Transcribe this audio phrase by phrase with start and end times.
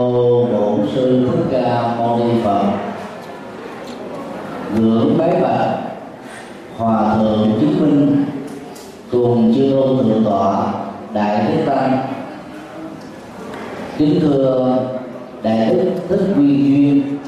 [0.00, 2.72] Ô Bổn Sư Thích Ca Mâu Ni Phật,
[4.74, 5.78] Ngưỡng bái bạch,
[6.76, 8.24] Hòa Thượng Chứng Minh,
[9.12, 10.72] Cùng chư tôn thượng tọa,
[11.14, 11.98] Đại Thế Tăng.
[13.98, 14.78] Kính thưa
[15.42, 17.18] Đại Đức Thích Quy Duyên,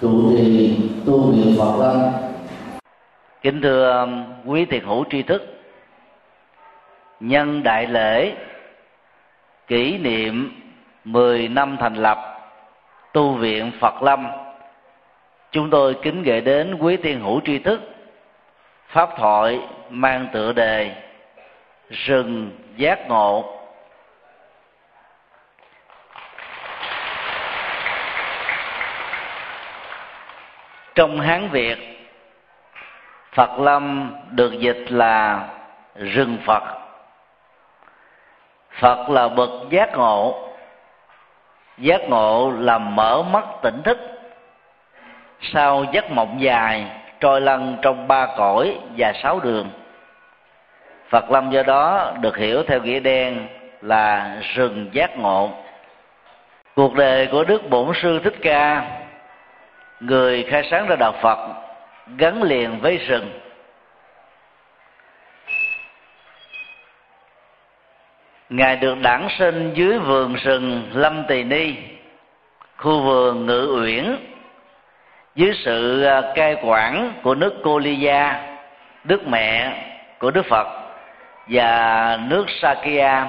[0.00, 2.12] Trụ trì tu viện Phật Lâm
[3.42, 5.42] Kính thưa um, quý thiệt hữu tri thức,
[7.20, 8.32] Nhân đại lễ,
[9.66, 10.61] kỷ niệm
[11.04, 12.18] 10 năm thành lập,
[13.12, 14.26] tu viện Phật Lâm.
[15.50, 17.80] Chúng tôi kính gửi đến quý tiên hữu tri thức,
[18.86, 19.60] pháp thoại
[19.90, 20.94] mang tựa đề
[21.90, 23.58] rừng giác ngộ.
[30.94, 31.78] Trong hán việt,
[33.32, 35.48] phật lâm được dịch là
[35.94, 36.62] rừng phật.
[38.70, 40.51] Phật là bậc giác ngộ
[41.78, 43.98] giác ngộ là mở mắt tỉnh thức.
[45.40, 46.86] Sau giấc mộng dài,
[47.20, 49.70] trôi lăn trong ba cõi và sáu đường.
[51.08, 53.46] Phật lâm do đó được hiểu theo nghĩa đen
[53.80, 55.50] là rừng giác ngộ.
[56.74, 58.84] Cuộc đời của đức bổn sư thích ca,
[60.00, 61.38] người khai sáng ra đạo phật,
[62.16, 63.30] gắn liền với rừng.
[68.52, 71.74] Ngài được đản sinh dưới vườn rừng lâm tỳ ni
[72.76, 74.16] khu vườn ngự uyển.
[75.34, 78.48] Dưới sự à, cai quản của nước cô ly gia
[79.04, 79.84] nước mẹ
[80.18, 80.66] của đức phật
[81.48, 83.28] và nước sakya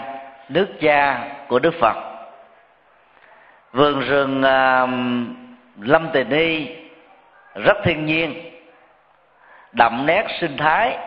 [0.50, 1.96] nước cha của đức phật.
[3.72, 4.88] Vườn rừng uh, à,
[5.80, 6.68] lâm tỳ ni
[7.56, 8.52] rất thiên nhiên
[9.72, 10.98] đậm nét sinh thái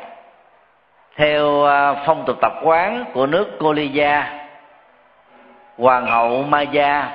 [1.17, 3.75] theo à, phong tục tập quán của nước cô
[5.79, 7.09] hoàng hậu maya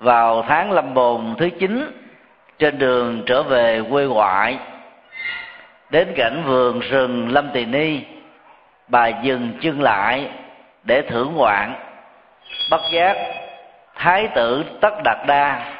[0.00, 2.00] vào tháng lâm bồn thứ chín,
[2.58, 4.58] trên đường trở về quê ngoại.
[5.90, 8.00] Đến cảnh vườn rừng lâm tỳ ni,
[8.88, 10.28] bà dừng chân lại
[10.82, 11.74] để thưởng ngoạn.
[12.70, 13.16] Bất giác,
[13.94, 15.72] thái tử tất đạt đa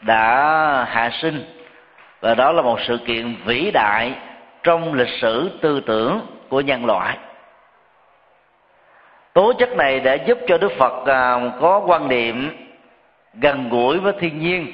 [0.00, 1.44] đã hạ sinh,
[2.20, 4.12] và đó là một sự kiện vĩ đại
[4.62, 7.18] trong lịch sử tư tưởng của nhân loại.
[9.32, 12.66] Tố chất này đã giúp cho đức phật à, có quan niệm
[13.34, 14.72] gần gũi với thiên nhiên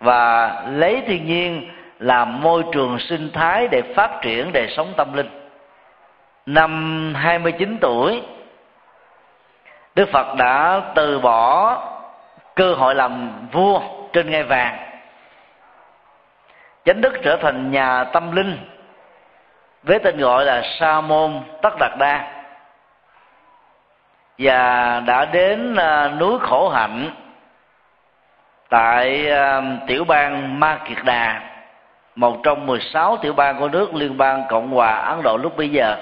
[0.00, 5.12] và lấy thiên nhiên làm môi trường sinh thái để phát triển đời sống tâm
[5.12, 5.28] linh.
[6.46, 8.22] Năm 29 tuổi,
[9.94, 11.76] Đức Phật đã từ bỏ
[12.54, 13.80] cơ hội làm vua
[14.12, 14.76] trên ngai vàng.
[16.84, 18.58] Chánh đức trở thành nhà tâm linh
[19.84, 22.30] với tên gọi là sa môn tất đạt đa
[24.38, 27.10] và đã đến à, núi khổ hạnh
[28.68, 31.40] tại à, tiểu bang ma kiệt đà
[32.16, 35.68] một trong 16 tiểu bang của nước liên bang cộng hòa ấn độ lúc bây
[35.68, 35.96] giờ.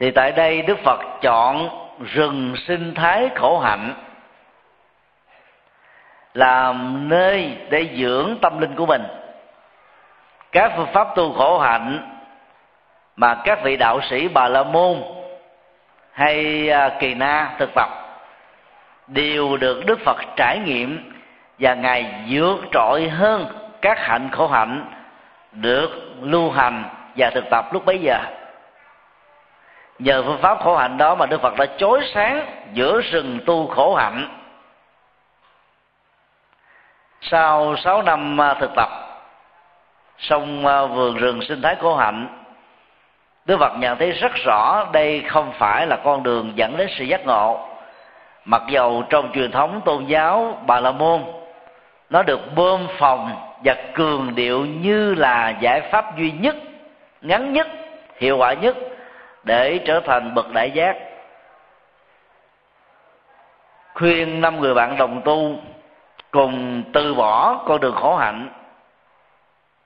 [0.00, 1.68] Thì tại đây đức phật chọn
[2.12, 3.94] rừng sinh thái khổ hạnh
[6.34, 9.02] làm nơi để dưỡng tâm linh của mình
[10.54, 12.10] các phương pháp tu khổ hạnh
[13.16, 15.02] mà các vị đạo sĩ bà la môn
[16.12, 17.88] hay à, kỳ na thực tập
[19.06, 21.12] đều được đức phật trải nghiệm
[21.58, 23.46] và ngài vượt trội hơn
[23.82, 24.90] các hạnh khổ hạnh
[25.52, 26.84] được lưu hành
[27.16, 28.18] và thực tập lúc bấy giờ.
[29.98, 33.66] Nhờ phương pháp khổ hạnh đó mà đức phật đã chối sáng giữa rừng tu
[33.66, 34.28] khổ hạnh.
[37.20, 39.03] Sau sáu năm à, thực tập
[40.18, 42.28] sông à, vườn rừng sinh thái cô hạnh.
[43.46, 47.04] Đức phật nhận thấy rất rõ, đây không phải là con đường dẫn đến sự
[47.04, 47.68] giác ngộ.
[48.44, 51.24] Mặc dầu trong truyền thống tôn giáo bà la môn,
[52.10, 53.30] nó được bơm phòng
[53.64, 56.56] và cường điệu như là giải pháp duy nhất,
[57.22, 57.68] ngắn nhất,
[58.20, 58.76] hiệu quả nhất
[59.42, 60.96] để trở thành bậc đại giác.
[63.94, 65.56] Khuyên năm người bạn đồng tu
[66.30, 68.48] cùng từ bỏ con đường khổ hạnh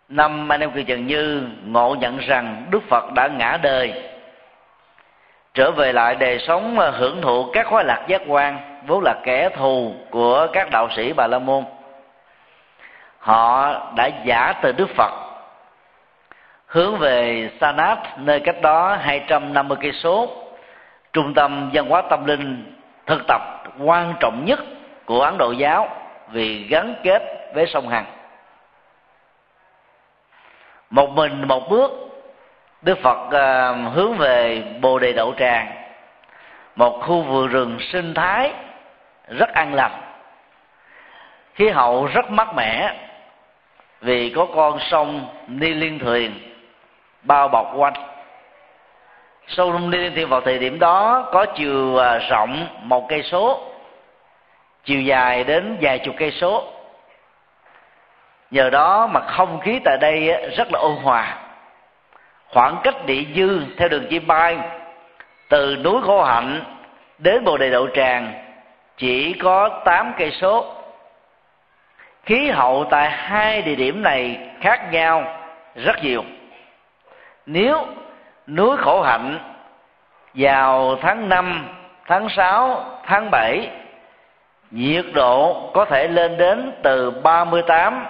[0.09, 4.11] năm anh em kỳ trần như ngộ nhận rằng đức phật đã ngã đời,
[5.55, 9.49] trở về lại đời sống hưởng thụ các khóa lạc giác quan, vốn là kẻ
[9.49, 11.65] thù của các đạo sĩ bà la môn.
[13.19, 15.13] Họ đã giả từ đức phật,
[16.67, 20.29] hướng về sanat, nơi cách đó 250 cây số,
[21.13, 22.75] trung tâm văn hóa tâm linh
[23.07, 23.43] thực tập
[23.79, 24.61] quan trọng nhất
[25.05, 25.89] của ấn độ giáo
[26.33, 27.23] vì gắn kết
[27.55, 28.18] với sông hằng
[30.91, 32.09] một mình một bước
[32.83, 35.73] đức phật uh, hướng về bồ đề đậu tràng.
[36.77, 38.53] Một khu vườn rừng sinh thái
[39.29, 40.01] rất an lành.
[41.55, 42.95] Khí hậu rất mát mẻ
[44.01, 46.55] vì có con sông ni liên thuyền
[47.23, 47.95] bao bọc quanh.
[49.47, 53.61] Sông ni liên thuyền vào thời điểm đó có chiều à, rộng một cây số
[54.85, 56.73] chiều dài đến vài chục cây số
[58.51, 61.37] nhờ đó mà không khí tại đây rất là ôn hòa.
[62.49, 64.59] Khoảng cách địa dư theo đường chim bay
[65.49, 66.61] từ núi khổ hạnh
[67.19, 68.33] đến bồ đề đậu tràng
[68.97, 70.75] chỉ có 8 cây số.
[72.25, 75.25] Khí hậu tại hai địa điểm này khác nhau
[75.75, 76.25] rất nhiều.
[77.47, 77.87] Nếu
[78.47, 79.39] núi khổ hạnh
[80.35, 81.69] vào tháng 5,
[82.07, 83.71] tháng 6, tháng 7
[84.71, 88.05] nhiệt độ có thể lên đến từ 38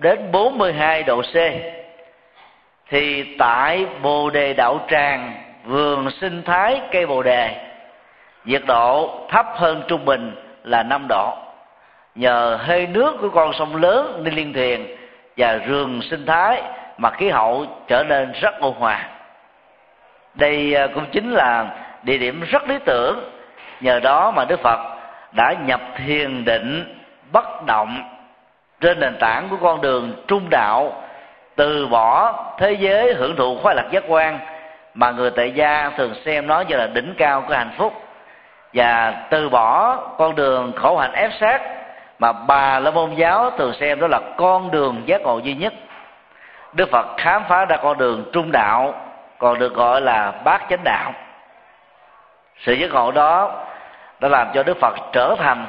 [0.00, 1.34] đến 42 độ C.
[2.88, 7.54] Thì tại Bồ đề đạo tràng, vườn sinh thái cây Bồ đề,
[8.44, 11.34] nhiệt độ thấp hơn trung bình là 5 độ.
[12.14, 14.96] Nhờ hơi nước của con sông lớn đi liên thuyền
[15.36, 16.62] và rừng sinh thái
[16.98, 19.08] mà khí hậu trở nên rất ôn hòa.
[20.34, 21.66] Đây à, cũng chính là
[22.02, 23.30] địa điểm rất lý tưởng.
[23.80, 24.80] Nhờ đó mà đức phật
[25.32, 26.96] đã nhập thiền định,
[27.32, 28.19] bất động
[28.80, 30.92] trên nền tảng của con đường trung đạo,
[31.56, 34.38] từ bỏ thế giới hưởng thụ khoái lạc giác quan
[34.94, 38.02] mà người tại gia thường xem nó như là đỉnh cao của hạnh phúc.
[38.74, 41.62] Và từ bỏ con đường khổ hạnh ép sát
[42.18, 45.72] mà bà la môn giáo thường xem đó là con đường giác ngộ duy nhất.
[46.72, 48.94] Đức phật khám phá ra con đường trung đạo,
[49.38, 51.12] còn được gọi là bát chánh đạo.
[52.58, 53.52] Sự giác ngộ đó
[54.20, 55.66] đã làm cho đức phật trở thành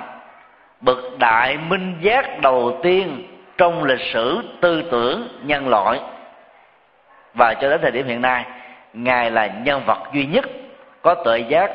[0.81, 5.99] bậc đại minh giác đầu tiên trong lịch sử tư tưởng nhân loại.
[7.33, 8.45] Và cho đến thời điểm hiện nay
[8.93, 10.45] ngài là nhân vật duy nhất
[11.01, 11.71] có tuệ giác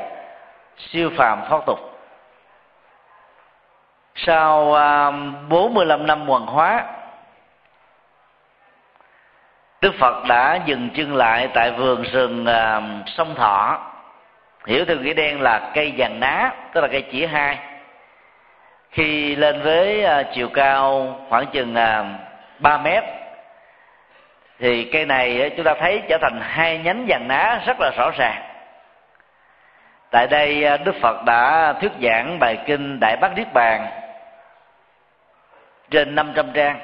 [0.78, 1.78] siêu phàm thoát tục.
[4.14, 5.14] Sau à, uh,
[5.48, 6.84] 45 năm hoàng hóa
[9.80, 13.78] Đức Phật đã dừng chân lại tại vườn rừng uh, à, sông Thọ.
[14.66, 17.58] Hiểu theo nghĩa đen là cây vàng ná tức là cây chỉ hai
[18.96, 22.04] khi lên với à, chiều cao khoảng chừng à,
[22.58, 23.04] 3 mét,
[24.58, 28.10] thì cây này chúng ta thấy trở thành hai nhánh vàng ná rất là rõ
[28.18, 28.42] ràng.
[30.10, 33.86] Tại đây à, đức phật đã thuyết giảng bài kinh đại bát niết bàn
[35.90, 36.80] trên 500 trang,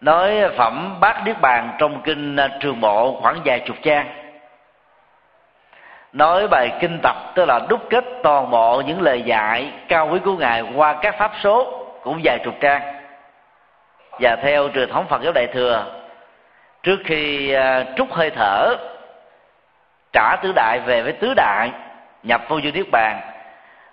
[0.00, 4.25] nói phẩm bát niết bàn trong kinh trường bộ khoảng vài chục trang
[6.16, 10.18] nói bài kinh tập tức là đúc kết toàn bộ những lời dạy cao quý
[10.24, 12.82] của ngài qua các pháp số cũng vài chục trang.
[14.20, 15.84] Và theo truyền thống phật giáo đại thừa,
[16.82, 18.76] trước khi à, trút hơi thở,
[20.12, 21.70] trả tứ đại về với tứ đại,
[22.22, 23.20] nhập vô dư niết bàn,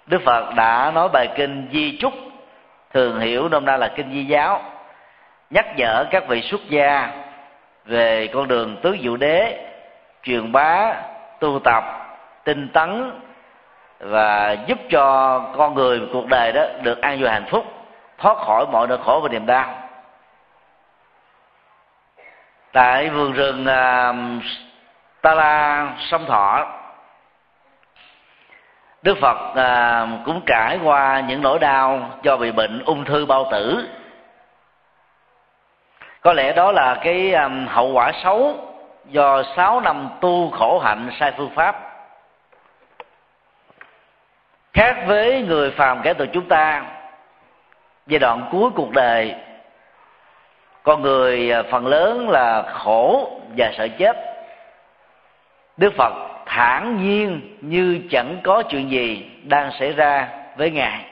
[0.05, 2.13] đức phật đã nói bài kinh di trúc
[2.93, 4.61] thường hiểu nôm na là kinh di giáo,
[5.49, 7.11] nhắc nhở các vị xuất gia
[7.85, 9.67] về con đường tứ diệu đế,
[10.23, 10.93] truyền bá,
[11.39, 12.02] tu tập
[12.43, 13.11] tinh tấn
[13.99, 17.65] và giúp cho con người cuộc đời đó được an vui hạnh phúc
[18.17, 19.65] thoát khỏi mọi nỗi khổ và niềm đau.
[22.71, 24.43] Tại vườn rừng uh,
[25.21, 26.65] ta la sông thọ
[29.03, 33.47] đức phật à, cũng trải qua những nỗi đau do bị bệnh ung thư bao
[33.51, 33.89] tử.
[36.21, 38.55] Có lẽ đó là cái um, hậu quả xấu
[39.05, 41.82] do sáu năm tu khổ hạnh sai phương pháp
[44.73, 46.85] khác với người phàm kẻ từ chúng ta
[48.07, 49.35] giai đoạn cuối cuộc đời
[50.83, 54.17] con người à, phần lớn là khổ và sợ chết.
[55.77, 56.13] Đức phật
[56.45, 60.27] thản nhiên như chẳng có chuyện gì đang xảy ra
[60.57, 61.05] với ngài.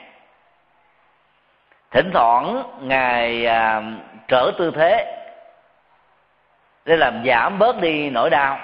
[1.91, 3.81] Thỉnh thoảng ngài à,
[4.27, 5.17] trở tư thế
[6.85, 8.59] để làm giảm bớt đi nỗi đau.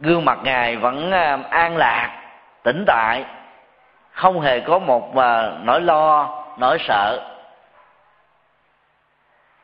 [0.00, 2.22] Gương mặt ngài vẫn à, an lạc
[2.62, 3.24] tĩnh tại
[4.20, 7.20] không hề có một mà nỗi lo, nỗi sợ.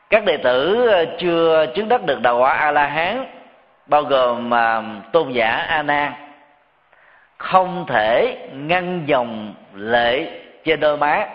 [0.09, 3.25] Các đệ tử ờ, chưa chứng đắc được đạo quả a la hán
[3.85, 6.13] bao gồm, mà, tôn giả a nan
[7.37, 11.27] không thể ngăn dòng lệ trên đôi má,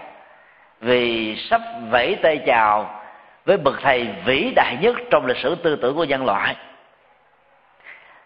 [0.80, 1.60] vì sắp
[1.90, 3.00] vẫy tay chào
[3.44, 6.56] với bậc thầy vĩ đại nhất trong lịch sử tư tưởng của nhân loại.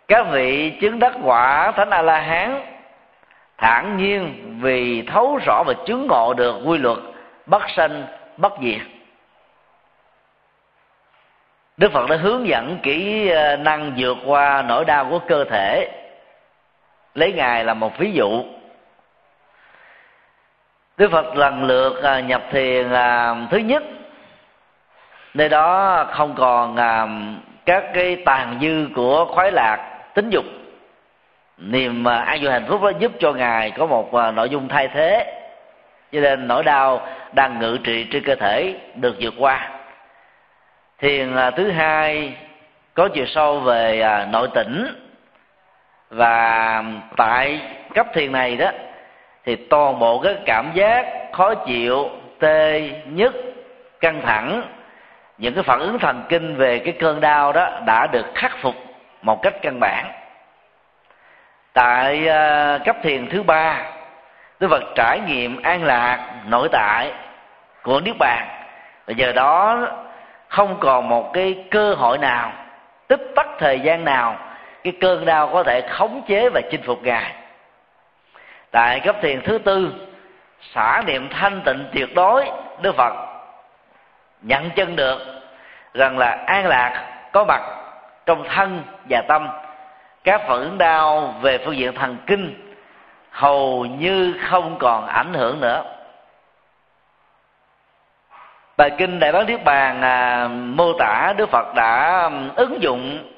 [0.08, 2.75] Các vị chứng đắc quả thánh a la hán
[3.58, 6.98] thản nhiên vì thấu rõ và chứng ngộ được quy luật
[7.46, 8.80] bất sanh, bất diệt.
[11.76, 15.90] Đức phật đã hướng dẫn kỹ ờ, năng vượt qua nỗi đau của cơ thể.
[17.14, 18.44] Lấy ngài là một ví dụ.
[20.96, 23.82] Đức phật lần lượt ờ, nhập thiền ờ, thứ nhất.
[25.34, 26.76] Nơi đó không còn
[27.66, 30.44] các cái tàn dư của khoái lạc, tính dục
[31.58, 34.68] niềm à, an vui hạnh phúc đó giúp cho ngài có một à, nội dung
[34.68, 35.32] thay thế.
[36.12, 39.70] Cho nên nỗi đau đang ngự trị trên cơ thể được vượt qua.
[40.98, 42.34] Thiền à, thứ hai,
[42.94, 44.86] có chiều sâu về nội tỉnh.
[46.10, 46.84] Và
[47.16, 47.60] tại
[47.94, 48.70] cấp thiền này đó,
[49.44, 53.34] thì toàn bộ cái cảm giác khó chịu, tê nhức,
[54.00, 54.62] căng thẳng,
[55.38, 58.74] những cái phản ứng thần kinh về cái cơn đau đó đã được khắc phục
[59.22, 60.06] một cách căn bản
[61.76, 63.82] tại ờ, cấp thiền thứ ba,
[64.60, 67.12] đức phật trải nghiệm an lạc, nội tại
[67.82, 68.48] của niết bàn.
[69.06, 69.86] Và giờ đó
[70.48, 72.52] không còn một cái cơ hội nào
[73.08, 74.36] tích tắc thời gian nào,
[74.84, 77.32] cái cơn đau có thể khống chế và chinh phục ngài.
[78.70, 79.92] Tại cấp thiền thứ tư,
[80.74, 82.50] xả niệm thanh tịnh tuyệt đối,
[82.82, 83.12] đức phật
[84.42, 85.18] nhận chân được
[85.94, 87.62] rằng là an lạc có mặt
[88.26, 89.48] trong thân và tâm
[90.26, 92.54] các phản ứng đau về phương diện thần kinh
[93.30, 95.84] hầu như không còn ảnh hưởng nữa.
[98.76, 103.32] Bài kinh đại bán niết bàn à, mô tả đức phật đã ứng dụng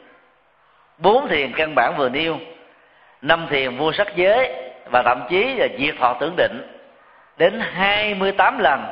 [0.98, 2.38] bốn thiền căn bản vừa nêu
[3.22, 6.80] năm thiền vô sắc giới và thậm chí là diệt thọ tưởng định
[7.36, 8.84] đến 28 lần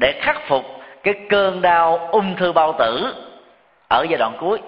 [0.00, 0.64] để khắc phục
[1.02, 3.14] cái cơn đau ung thư bao tử
[3.88, 4.58] ở giai đoạn cuối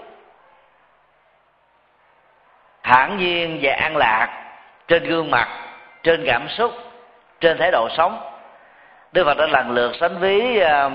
[2.91, 4.29] thản nhiên và an lạc
[4.89, 5.49] trên gương mặt,
[6.03, 6.73] trên cảm xúc,
[7.41, 8.21] trên thái độ sống.
[9.13, 10.91] Đức phật đã lần lượt sánh ví ờ,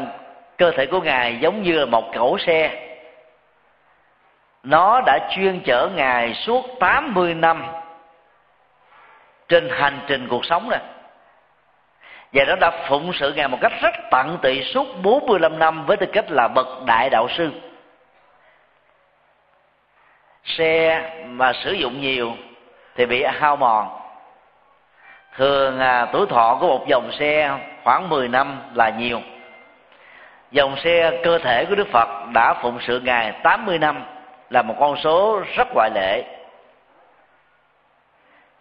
[0.57, 2.87] cơ thể của ngài giống như là một cỗ xe.
[4.63, 7.65] Nó đã chuyên chở ngài suốt 80 năm
[9.47, 10.81] trên hành trình cuộc sống này
[12.33, 15.97] và nó đã phụng sự ngài một cách rất tận tụy suốt 45 năm với
[15.97, 17.51] tư cách là bậc đại đạo sư
[20.45, 22.33] xe mà sử dụng nhiều
[22.95, 23.87] thì bị hao mòn.
[25.35, 29.21] Thường à, tuổi thọ của một dòng xe khoảng 10 năm là nhiều.
[30.51, 34.03] Dòng xe cơ thể của Đức Phật đã phụng sự Ngài 80 năm
[34.49, 36.23] là một con số rất ngoại lệ.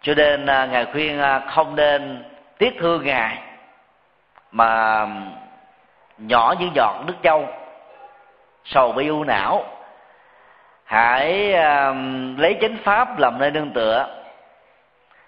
[0.01, 2.23] Cho nên à, ngài khuyên à, không nên
[2.57, 3.37] tiếc thương ngài
[4.51, 5.07] mà
[6.17, 7.47] nhỏ như giọt nước châu
[8.65, 9.63] sầu bi u não
[10.85, 11.95] hãy uh,
[12.39, 14.07] lấy chánh pháp làm nơi nương tựa.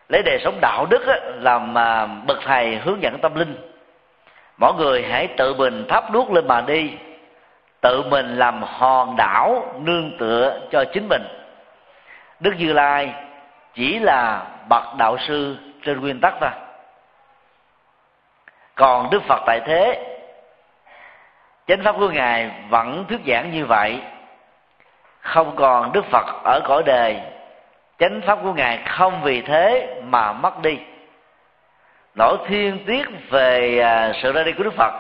[0.09, 3.55] Lấy đời sống đạo đức á, làm uh, bậc thầy hướng dẫn tâm linh.
[4.57, 6.91] Mỗi người hãy tự mình thắp đuốc lên mà đi.
[7.81, 11.23] Tự mình làm hòn đảo nương tựa cho chính mình.
[12.39, 13.13] Đức như lai
[13.73, 16.49] chỉ là bậc đạo sư trên nguyên tắc thôi.
[18.75, 20.03] Còn đức phật tại thế
[21.67, 24.01] chánh pháp của ngài vẫn thuyết giảng như vậy
[25.27, 27.21] không còn đức phật ở cõi đời.
[27.99, 30.77] Chánh pháp của ngài không vì thế mà mất đi.
[32.15, 34.93] Nỗi thiên tiếc về à, sự ra đi của đức phật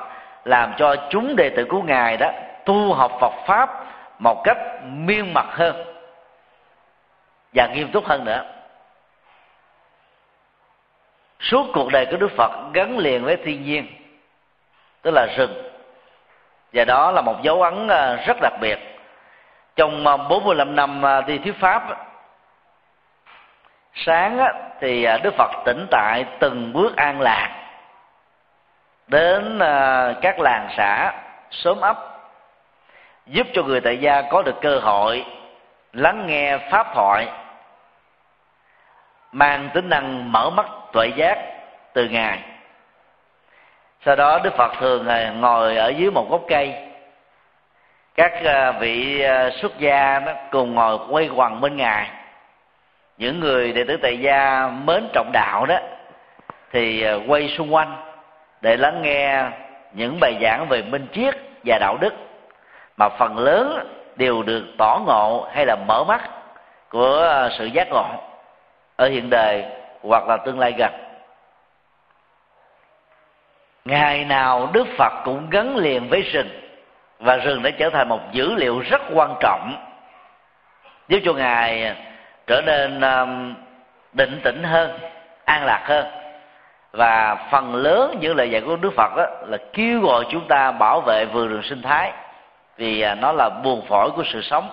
[0.45, 2.31] làm cho chúng đệ tử của ngài đó
[2.65, 3.69] tu học phật pháp
[4.19, 5.85] một cách miên mật hơn
[7.53, 8.45] và nghiêm túc hơn nữa.
[11.39, 13.87] Suốt cuộc đời của đức phật gắn liền với thiên nhiên,
[15.01, 15.71] tức là rừng.
[16.73, 18.96] Và đó là một dấu ấn à, rất đặc biệt
[19.77, 21.83] trong à, 45 năm à, đi thuyết pháp
[23.93, 24.39] sáng
[24.79, 27.63] thì à, đức phật tỉnh tại từng bước an lạc.
[29.07, 29.59] Đến
[30.21, 31.13] các làng xã
[31.51, 31.97] sớm ấp,
[33.25, 35.25] giúp cho người tại gia có được cơ hội
[35.93, 37.27] lắng nghe pháp thoại,
[39.31, 41.37] mang tính năng mở mắt tuệ giác
[41.93, 42.39] từ ngài.
[44.05, 45.07] Sau đó đức phật thường
[45.41, 46.86] ngồi ở dưới một gốc cây
[48.17, 52.09] các ờ, vị ờ, xuất gia đó cùng ngồi quay quần bên ngài.
[53.17, 55.77] Những người đệ tử tại gia mến trọng đạo đó
[56.71, 57.95] thì ờ, quay xung quanh
[58.61, 59.43] để lắng nghe
[59.93, 62.13] những bài giảng về minh triết và đạo đức.
[62.97, 66.29] Mà phần lớn đều được tỏ ngộ hay là mở mắt
[66.89, 68.05] của sự giác ngộ
[68.95, 69.65] ở hiện đời
[70.03, 70.91] hoặc là tương lai gần.
[73.85, 76.66] Ngày nào đức phật cũng gắn liền với rừng
[77.19, 79.75] và rừng đã trở thành một dữ liệu rất quan trọng.
[81.07, 81.95] Giúp cho ngài
[82.47, 83.55] trở nên um,
[84.13, 84.99] định tĩnh hơn,
[85.45, 86.05] an lạc hơn,
[86.91, 90.71] và phần lớn những lời dạy của đức phật đó là kêu gọi chúng ta
[90.71, 92.11] bảo vệ vườn rừng sinh thái,
[92.77, 94.69] vì à, nó là buồn phổi của sự sống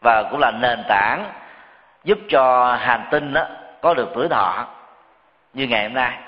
[0.00, 1.32] và cũng là nền tảng
[2.04, 3.46] giúp cho hành tinh đó
[3.80, 4.66] có được tuổi thọ
[5.54, 6.18] như ngày hôm nay.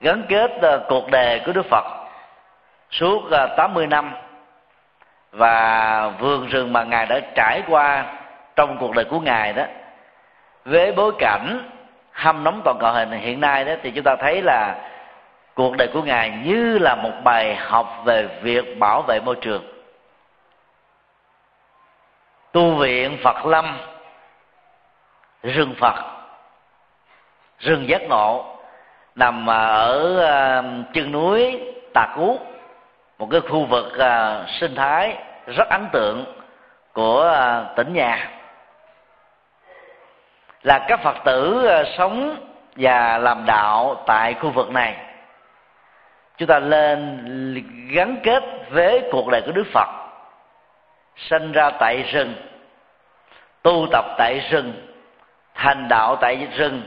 [0.00, 2.01] Gắn kết ờ, cuộc đời của Đức Phật
[2.92, 4.12] suốt ờ, 80 năm.
[5.32, 8.04] Và vườn rừng mà ngài đã trải qua
[8.56, 9.64] trong cuộc đời của ngài đó,
[10.64, 11.70] với bối cảnh
[12.12, 14.74] hâm nóng toàn cầu hình hiện nay đó, thì chúng ta thấy là
[15.54, 19.62] cuộc đời của ngài như là một bài học về việc bảo vệ môi trường.
[22.52, 23.78] Tu viện phật lâm,
[25.42, 25.94] rừng phật,
[27.58, 28.56] rừng giác ngộ,
[29.14, 31.60] nằm ờ, ở ờ, chân núi
[31.94, 32.38] tà cú
[33.22, 36.24] một cái khu vực uh, sinh thái rất ấn tượng
[36.92, 38.30] của uh, tỉnh nhà.
[40.62, 42.36] Là các phật tử à, sống
[42.76, 44.96] và làm đạo tại khu vực này.
[46.36, 49.88] Chúng ta lên gắn kết với cuộc đời của đức phật
[51.16, 52.34] sinh ra tại rừng
[53.62, 54.88] tu tập tại rừng
[55.54, 56.82] thành đạo tại rừng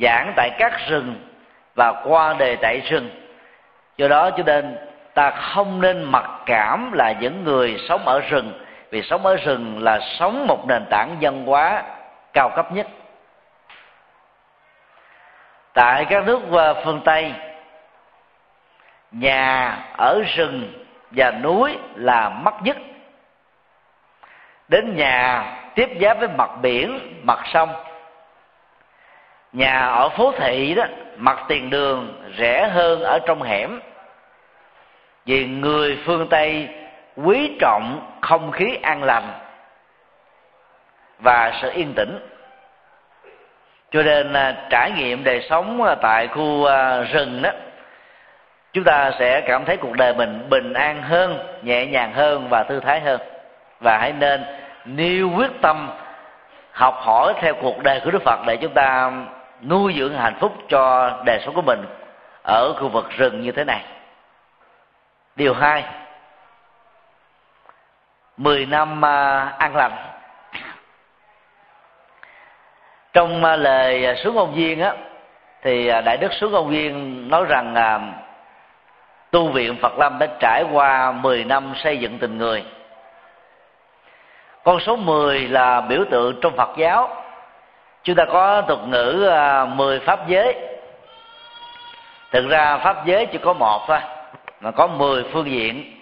[0.00, 1.14] giảng tại các rừng
[1.74, 3.10] và qua đề tại rừng.
[3.96, 4.76] Do đó cho nên
[5.16, 8.52] ta không nên mặc cảm là những người sống ở rừng,
[8.90, 11.82] vì sống ở rừng là sống một nền tảng văn hóa
[12.32, 12.86] cao cấp nhất.
[15.74, 17.32] Tại các nước à, phương tây,
[19.10, 20.72] nhà ở rừng
[21.10, 22.76] và núi là mắc nhất.
[24.68, 25.44] Đến nhà
[25.74, 27.68] tiếp giáp với mặt biển, mặt sông.
[29.52, 30.84] Nhà ở phố thị đó,
[31.16, 33.80] mặt tiền đường rẻ hơn ở trong hẻm
[35.26, 36.68] vì người phương tây
[37.16, 39.32] quý trọng không khí an lành
[41.18, 42.18] và sự yên tĩnh.
[43.90, 47.50] Cho nên à, trải nghiệm đời sống à, tại khu à, rừng đó,
[48.72, 52.62] chúng ta sẽ cảm thấy cuộc đời mình bình an hơn, nhẹ nhàng hơn và
[52.62, 53.20] thư thái hơn.
[53.80, 54.44] Và hãy nên
[54.84, 55.90] nêu quyết tâm
[56.72, 59.12] học hỏi theo cuộc đời của đức phật để chúng ta
[59.62, 61.84] nuôi dưỡng hạnh phúc cho đời sống của mình
[62.42, 63.80] ở khu vực rừng như thế này
[65.36, 65.84] điều hai.
[68.36, 69.92] Mười năm à, an lành.
[73.12, 74.94] Trong à, lời à, xuống ông viên á,
[75.62, 78.12] thì đại đức xuống ông viên nói rằng
[79.30, 82.64] tu viện phật lâm đã trải qua 10 năm xây dựng tình người.
[84.64, 87.22] Con số 10 là biểu tượng trong phật giáo.
[88.02, 89.30] Chúng ta có tục ngữ
[89.68, 90.54] 10 pháp giới.
[92.32, 93.98] Thực ra pháp giới chỉ có một thôi
[94.60, 95.92] mà có 10 phương diện.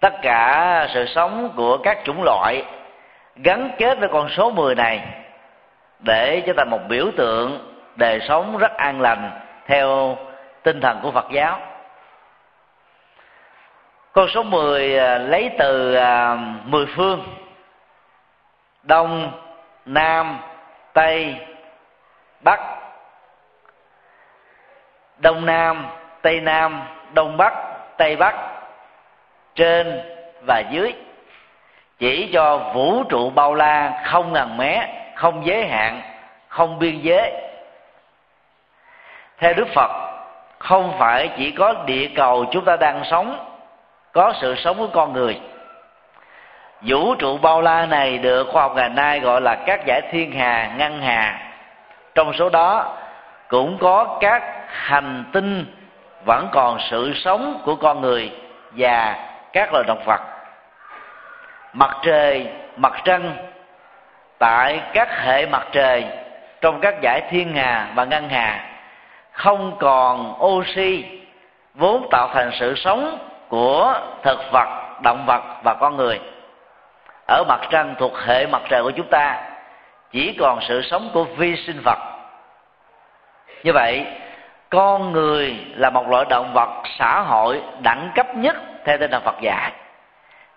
[0.00, 2.64] Tất cả sự sống của các chủng loại
[3.36, 5.00] gắn kết với con số 10 này
[5.98, 9.30] để cho ta một biểu tượng đời sống rất an lành
[9.66, 10.16] theo
[10.62, 11.60] tinh thần của Phật giáo.
[14.12, 17.24] Con số 10 à, lấy từ à, 10 phương.
[18.82, 19.32] Đông,
[19.86, 20.38] Nam,
[20.92, 21.36] Tây,
[22.40, 22.60] Bắc.
[25.18, 25.86] Đông Nam,
[26.22, 26.82] Tây Nam,
[27.14, 27.52] Đông Bắc,
[27.96, 28.34] Tây Bắc
[29.54, 30.00] Trên
[30.46, 30.94] và dưới.
[31.98, 36.02] Chỉ cho vũ trụ bao la không ngần mé không giới hạn
[36.48, 37.32] không biên giới.
[39.38, 39.90] Theo đức phật
[40.58, 43.46] không phải chỉ có địa cầu chúng ta đang sống
[44.12, 45.40] có sự sống của con người.
[46.80, 50.32] Vũ trụ bao la này được khoa học ngày nay gọi là các giải thiên
[50.32, 51.52] hà ngân hà.
[52.14, 52.96] Trong số đó
[53.48, 55.66] cũng có các hành tinh
[56.24, 58.32] vẫn còn sự sống của con người
[58.76, 59.16] và
[59.52, 60.20] các loài động vật.
[61.72, 63.36] Mặt trời, mặt trăng,
[64.38, 66.04] tại các hệ mặt trời,
[66.60, 68.68] trong các giải thiên hà và ngân hà,
[69.32, 71.04] không còn oxy,
[71.74, 74.68] vốn tạo thành sự sống của thực vật,
[75.02, 76.20] động vật và con người.
[77.28, 79.42] Ở mặt trăng thuộc hệ mặt trời của chúng ta,
[80.12, 81.98] chỉ còn sự sống của vi sinh vật.
[83.64, 84.06] Như vậy
[84.72, 89.22] con người là một loại động vật xã hội đẳng cấp nhất theo tinh thần
[89.22, 89.72] Phật dạy.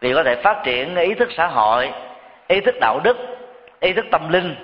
[0.02, 1.92] Vì có thể phát triển ý thức xã hội,
[2.48, 3.18] ý thức đạo đức,
[3.80, 4.56] ý thức tâm linh,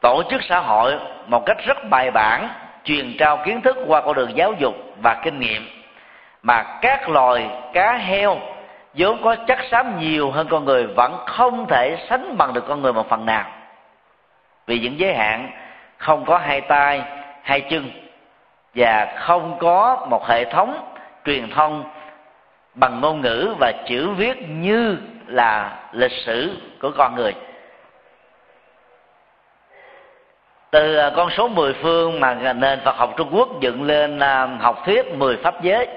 [0.00, 2.48] tổ chức xã hội một cách rất bài bản,
[2.84, 5.68] truyền trao kiến thức qua con đường giáo dục và kinh nghiệm.
[6.42, 8.38] Mà các loài cá heo
[8.94, 12.82] vốn có chất xám nhiều hơn con người vẫn không thể sánh bằng được con
[12.82, 13.44] người một phần nào.
[14.66, 15.50] Vì những giới hạn,
[15.96, 17.02] không có hai tay,
[17.42, 18.07] hai chân
[18.78, 21.84] và không có một hệ thống truyền thông
[22.74, 27.34] bằng ngôn ngữ và chữ viết như là lịch sử của con người.
[30.70, 34.46] Từ à, con số mười phương mà nền Phật học Trung Quốc dựng lên à,
[34.60, 35.88] học thuyết mười pháp giới.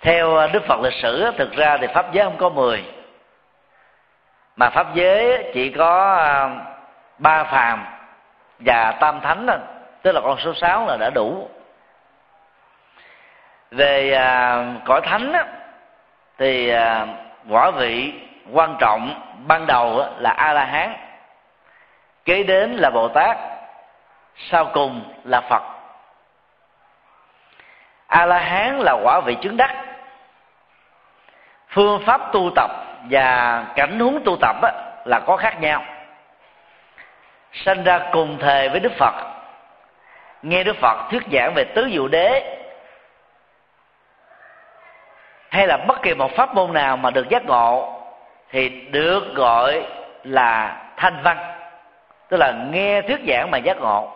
[0.00, 2.84] Theo à, Đức Phật lịch sử thực ra thì pháp giới không có mười
[4.56, 6.18] mà pháp giới chỉ có
[7.18, 7.86] ba phàm
[8.58, 9.56] và tam thánh đó,
[10.02, 11.48] tức là con số sáu là đã đủ.
[13.70, 15.44] Về à, cõi thánh á,
[16.38, 17.06] thì à,
[17.48, 18.12] quả vị
[18.52, 19.14] quan trọng
[19.46, 20.96] ban đầu là a la hán
[22.24, 23.36] kế đến là bồ tát
[24.36, 25.62] sau cùng là phật.
[28.06, 29.84] A la hán là quả vị chứng đắc.
[31.68, 32.70] Phương pháp tu tập
[33.10, 34.72] và cảnh huống tu tập á,
[35.04, 35.84] là có khác nhau.
[37.52, 39.14] Sanh ra cùng thời với đức phật
[40.42, 42.58] nghe đức phật thuyết giảng về tứ diệu đế.
[45.50, 48.00] Hay là bất kỳ một pháp môn nào mà được giác ngộ,
[48.50, 49.86] thì được gọi
[50.24, 51.38] là thanh văn.
[52.28, 54.12] Tức là nghe thuyết giảng mà giác ngộ.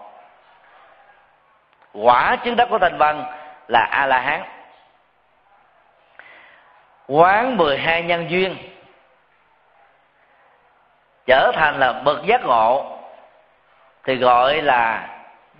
[1.92, 3.24] Quả chứng đắc của thanh văn
[3.68, 4.42] là a la hán
[7.08, 8.56] quán 12 nhân duyên
[11.26, 12.98] trở thành là bậc giác ngộ,
[14.04, 15.08] thì gọi là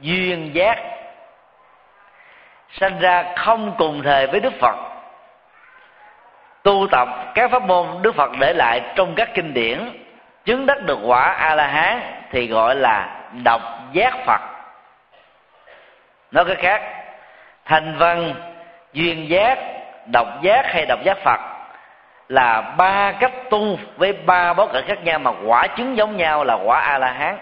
[0.03, 0.79] duyên giác,
[2.71, 4.77] sanh ra không cùng thời với đức phật,
[6.63, 10.03] tu tập các pháp môn đức phật để lại trong các kinh điển,
[10.45, 13.63] chứng đắc được quả a la hán thì gọi là độc
[13.93, 14.41] giác phật.
[16.31, 16.83] Nói cái khác,
[17.65, 18.35] thành văn,
[18.93, 19.59] duyên giác,
[20.07, 21.41] độc giác hay độc giác phật
[22.29, 26.45] là ba cách tu với ba bối cảnh khác nhau mà quả chứng giống nhau
[26.45, 27.39] là quả a la hán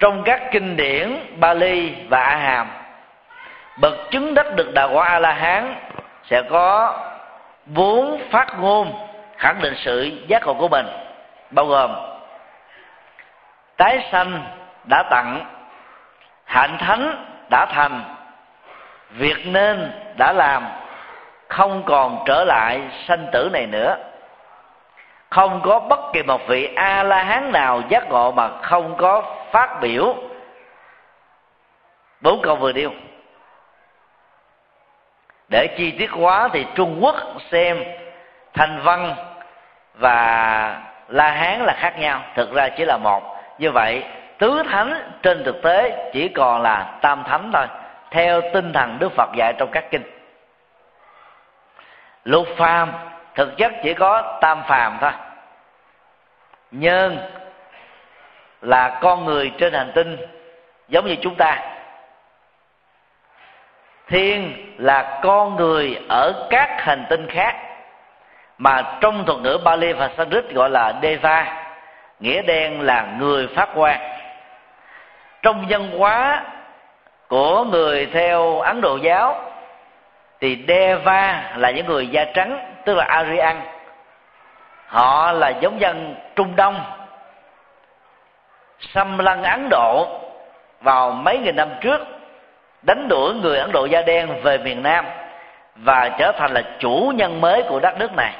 [0.00, 2.68] trong các kinh điển Bali và A Hàm
[3.80, 5.74] bậc chứng đắc được đạo quả A La Hán
[6.24, 6.96] sẽ có
[7.66, 8.92] bốn phát ngôn
[9.36, 10.86] khẳng định sự giác ngộ của mình,
[11.50, 11.90] bao gồm
[13.76, 14.44] tái sanh
[14.84, 15.46] đã tặng,
[16.44, 18.04] hạnh thánh đã thành,
[19.10, 20.68] việc nên đã làm,
[21.48, 23.96] không còn trở lại sanh tử này nữa
[25.30, 29.36] không có bất kỳ một vị a la hán nào giác ngộ mà không có
[29.52, 30.16] phát biểu.
[32.20, 32.90] Bốn câu vừa điêu
[35.48, 37.14] để chi tiết hóa thì trung quốc
[37.50, 37.84] xem
[38.54, 39.14] thành văn
[39.94, 42.22] và la hán là khác nhau.
[42.34, 43.36] Thực ra chỉ là một.
[43.58, 44.04] Như vậy,
[44.38, 47.66] tứ thánh trên thực tế chỉ còn là tam thánh thôi,
[48.10, 50.02] theo tinh thần đức phật dạy trong các kinh.
[52.24, 52.92] Lục phàm
[53.40, 55.12] thực chất chỉ có tam phàm thôi.
[56.70, 57.18] Nhân
[58.60, 60.16] là con người trên hành tinh
[60.88, 61.58] giống như chúng ta.
[64.08, 67.56] Thiên là con người ở các hành tinh khác
[68.58, 71.66] mà trong thuật ngữ Bali và Sanskrit gọi là Deva,
[72.20, 74.00] nghĩa đen là người phát quang.
[75.42, 76.44] Trong văn hóa
[77.28, 79.52] của người theo Ấn Độ giáo
[80.40, 83.60] thì Deva là những người da trắng tức là Arian,
[84.86, 86.80] họ là giống dân Trung Đông.
[88.78, 90.20] Xâm lăng Ấn Độ
[90.80, 92.00] vào mấy nghìn năm trước
[92.82, 95.04] đánh đuổi người Ấn Độ da đen về miền Nam
[95.76, 98.32] và trở thành là chủ nhân mới của đất nước này.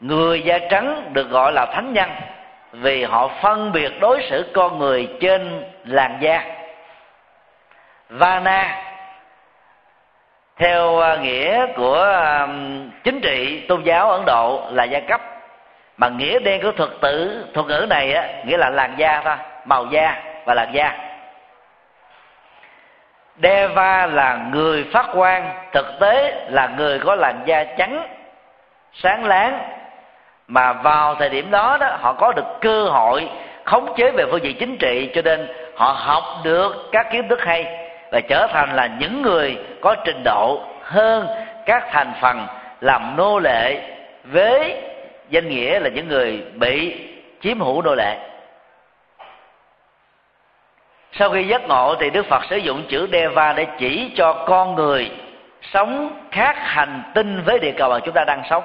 [0.00, 2.10] Người da trắng được gọi là thánh nhân
[2.72, 6.44] vì họ phân biệt đối xử con người trên làn da.
[8.08, 8.91] Vana
[10.62, 12.48] theo à, nghĩa của à,
[13.04, 15.20] chính trị tôn giáo ấn độ là gia cấp.
[15.96, 19.36] Mà nghĩa đen của thuật tử thuật ngữ này á, nghĩa là làn da thôi
[19.64, 20.98] màu da và làn da.
[23.42, 28.08] Deva là người phát quang thực tế là người có làn da trắng
[28.92, 29.58] sáng láng.
[30.48, 33.28] Mà vào thời điểm đó đó họ có được cơ hội
[33.64, 37.44] khống chế về phương diện chính trị cho nên họ học được các kiến thức
[37.44, 37.81] hay
[38.12, 41.26] và trở thành là những người có trình độ hơn
[41.66, 42.46] các thành phần
[42.80, 43.80] làm nô lệ
[44.24, 44.82] với
[45.28, 47.06] danh nghĩa là những người bị
[47.40, 48.16] chiếm hữu nô lệ.
[51.12, 54.74] Sau khi giác ngộ thì đức phật sử dụng chữ deva để chỉ cho con
[54.74, 55.10] người
[55.62, 58.64] sống khác hành tinh với địa cầu mà chúng ta đang sống.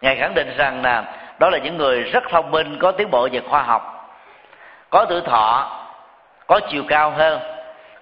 [0.00, 1.04] Ngài khẳng định rằng là
[1.38, 4.10] đó là những người rất thông minh, có tiến bộ về khoa học,
[4.90, 5.80] có tuổi thọ,
[6.46, 7.53] có chiều cao hơn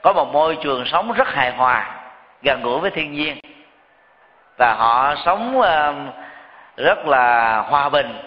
[0.02, 2.00] có một môi trường sống rất hài hòa,
[2.42, 3.36] gần gũi với thiên nhiên.
[4.58, 5.62] Và họ sống
[6.76, 8.18] rất là hòa bình.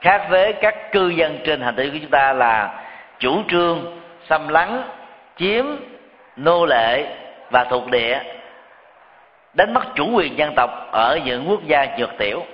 [0.00, 2.82] Khác với các cư dân trên hành tinh của chúng ta là
[3.18, 4.82] chủ trương, xâm lấn,
[5.36, 5.66] chiếm,
[6.36, 7.06] nô lệ
[7.50, 8.18] và thuộc địa,
[9.54, 12.44] đánh mất chủ quyền dân tộc ở những quốc gia dược tiểu.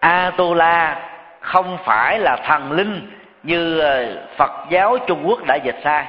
[0.00, 1.08] Atula
[1.40, 6.06] không phải là thần linh như ờ, Phật giáo Trung Quốc đã dịch sai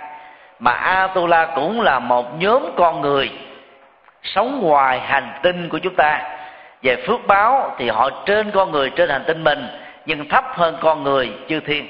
[0.60, 3.32] mà Atula cũng là một nhóm con người
[4.24, 6.22] sống ngoài hành tinh của chúng ta.
[6.82, 9.67] Về phước báo thì họ trên con người, trên hành tinh mình,
[10.06, 11.88] nhưng thấp hơn con người chư thiên.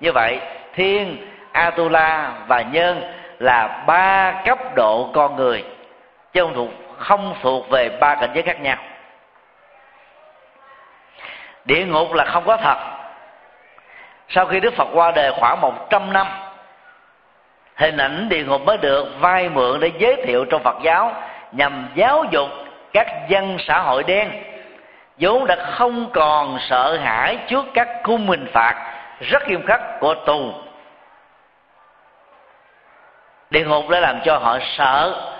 [0.00, 0.40] Như vậy,
[0.74, 5.64] thiên atula và nhân là ba cấp độ con người,
[6.32, 6.68] chứ không thuộc
[6.98, 8.76] không thuộc về ba cảnh giới khác nhau.
[11.64, 12.76] Địa ngục là không có thật
[14.28, 16.26] sau khi đức phật qua đời khoảng một trăm năm,
[17.74, 21.14] hình ảnh địa ngục mới được vay mượn để giới thiệu trong phật giáo
[21.52, 22.48] nhằm giáo dục
[22.92, 24.30] các dân xã hội đen.
[25.18, 30.14] Vốn đã không còn sợ hãi trước các khung hình phạt rất nghiêm khắc của
[30.14, 30.52] tù.
[33.50, 35.30] Địa ngục đã làm cho họ sợ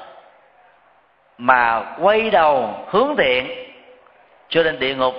[1.39, 3.73] mà quay đầu hướng thiện.
[4.49, 5.15] Cho nên địa ngục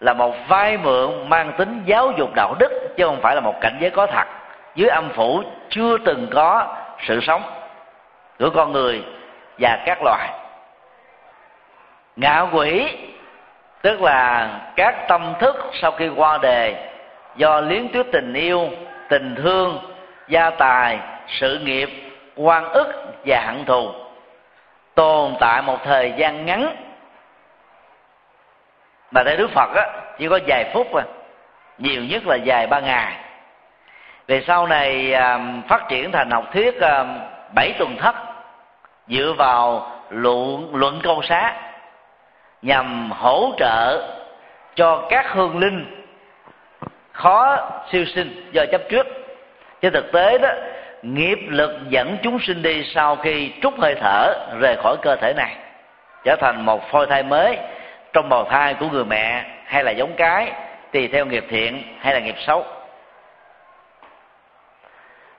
[0.00, 3.54] là một vai mượn mang tính giáo dục đạo đức, chứ không phải là một
[3.60, 4.24] cảnh giới có thật.
[4.74, 7.42] Dưới âm phủ chưa từng có sự sống
[8.38, 9.04] của con người
[9.58, 10.28] và các loài.
[12.16, 12.96] Ngạ quỷ,
[13.82, 16.90] tức là các tâm thức sau khi qua đề
[17.36, 18.68] do liến tuyết tình yêu,
[19.08, 19.78] tình thương,
[20.28, 21.90] gia tài, sự nghiệp
[22.36, 22.86] quan ức
[23.26, 23.90] và hận thù,
[24.94, 26.76] tồn tại một thời gian ngắn
[29.10, 29.86] mà tại đức phật á,
[30.18, 31.04] chỉ có vài phút à
[31.78, 33.12] nhiều nhất là vài ba ngày.
[34.26, 37.04] Về sau này à, phát triển thành học thuyết à,
[37.54, 38.14] bảy tuần thất,
[39.08, 41.54] dựa vào luận luận câu xá,
[42.62, 44.08] nhằm hỗ trợ
[44.74, 46.04] cho các hương linh
[47.12, 47.56] khó
[47.92, 49.06] siêu sinh do chấp trước.
[49.80, 50.48] Trên thực tế đó,
[51.02, 55.34] nghiệp lực dẫn chúng sinh đi sau khi trút hơi thở rời khỏi cơ thể
[55.36, 55.56] này,
[56.24, 57.58] trở thành một phôi thai mới
[58.12, 60.52] trong bào thai của người mẹ hay là giống cái
[60.92, 62.64] tùy theo nghiệp thiện hay là nghiệp xấu.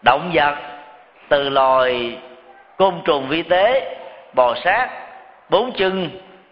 [0.02, 0.56] Động vật
[1.30, 2.20] từ loài
[2.78, 3.96] côn trùng vi tế,
[4.34, 4.90] bò sát,
[5.50, 6.10] bốn chân,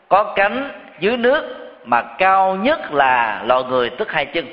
[0.09, 4.45] có cánh dưới nước mà cao nhất là loài người tức hai chân.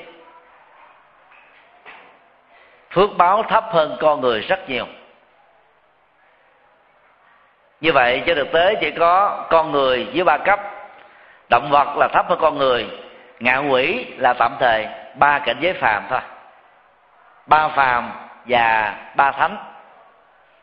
[2.90, 4.86] Phước báo thấp hơn con người rất nhiều.
[7.80, 10.60] Như vậy trên thực tế chỉ có con người dưới ba cấp
[11.54, 12.86] động vật là thấp hơn con người
[13.40, 16.20] ngạ quỷ là tạm thời, ba cảnh giới phàm thôi.
[17.46, 18.12] Ba phàm
[18.46, 19.56] và ba thánh.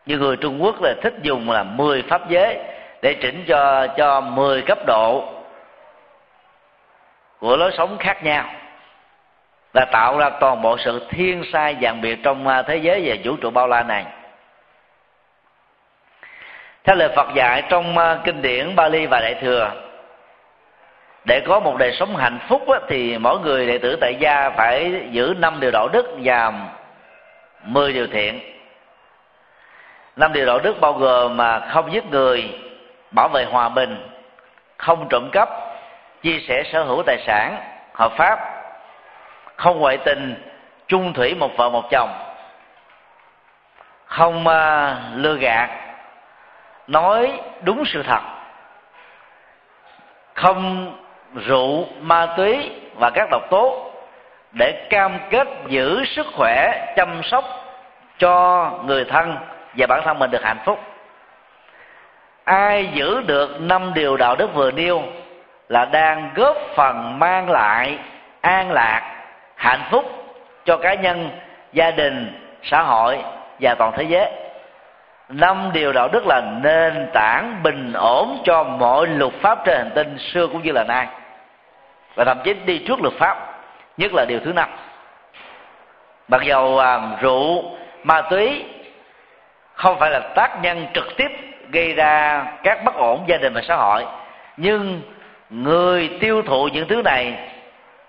[0.05, 2.59] Như người trung quốc là thích dùng là 10 pháp giới
[3.01, 5.33] để chỉnh cho cho 10 cấp độ
[7.39, 8.45] của lối sống khác nhau
[9.73, 13.15] và tạo ra toàn bộ sự thiên sai dạng biệt trong à, thế giới và
[13.23, 14.05] vũ trụ bao la này.
[16.83, 19.90] Theo lời Phật dạy trong à, kinh điển Bali và Đại thừa
[21.25, 24.49] để có một đời sống hạnh phúc á, thì mỗi người đệ tử tại gia
[24.49, 26.53] phải giữ năm điều đạo đức và
[27.63, 28.39] mười điều thiện.
[30.15, 32.59] Năm điều đạo đức bao gồm mà không giết người
[33.11, 34.11] bảo vệ hòa bình
[34.77, 35.49] không trộm cắp
[36.21, 37.57] chia sẻ sở hữu tài sản
[37.93, 38.39] hợp pháp
[39.55, 40.35] không ngoại tình
[40.87, 42.09] chung thủy một vợ một chồng
[44.05, 45.69] không uh, lừa gạt
[46.87, 48.21] nói đúng sự thật
[50.33, 50.91] không
[51.35, 53.91] rượu, ma túy và các độc tố
[54.51, 57.45] để cam kết giữ sức khỏe, chăm sóc
[58.19, 59.35] cho người thân
[59.77, 60.79] và bản thân mình được hạnh phúc.
[62.43, 65.03] Ai giữ được năm điều đạo đức vừa nêu
[65.69, 67.97] là đang góp phần mang lại
[68.41, 69.15] an lạc,
[69.55, 70.05] hạnh phúc
[70.65, 71.29] cho cá nhân,
[71.73, 73.17] gia đình, xã hội
[73.59, 74.31] và toàn thế giới.
[75.29, 79.91] Năm điều đạo đức là nền tảng bình ổn cho mọi luật pháp trên hành
[79.95, 81.07] tinh xưa cũng như là nay
[82.15, 83.37] và thậm chí đi trước luật pháp
[83.97, 84.69] nhất là điều thứ năm.
[86.27, 87.63] Mặc dầu à, rượu
[88.03, 88.65] ma túy
[89.73, 91.31] không phải là tác nhân trực tiếp
[91.69, 94.05] gây ra các bất ổn gia đình và xã hội
[94.57, 95.01] nhưng
[95.49, 97.33] người tiêu thụ những thứ này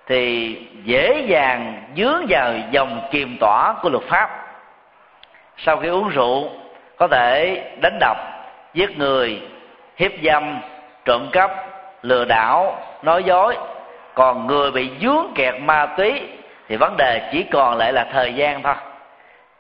[0.07, 4.31] thì dễ dàng dướng vào dòng kiềm tỏa của luật pháp.
[5.57, 6.51] Sau khi uống rượu
[6.97, 8.17] có thể đánh đập
[8.75, 9.43] giết người
[9.97, 10.61] hiếp dâm
[11.05, 11.51] trộm cắp
[12.03, 13.57] lừa đảo nói dối
[14.15, 16.21] còn người bị dướng kẹt ma túy
[16.69, 18.75] thì vấn đề chỉ còn lại là thời gian thôi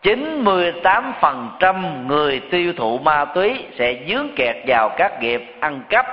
[0.03, 6.07] 98% người tiêu thụ ma túy sẽ dướng kẹt vào các nghiệp ăn cắp,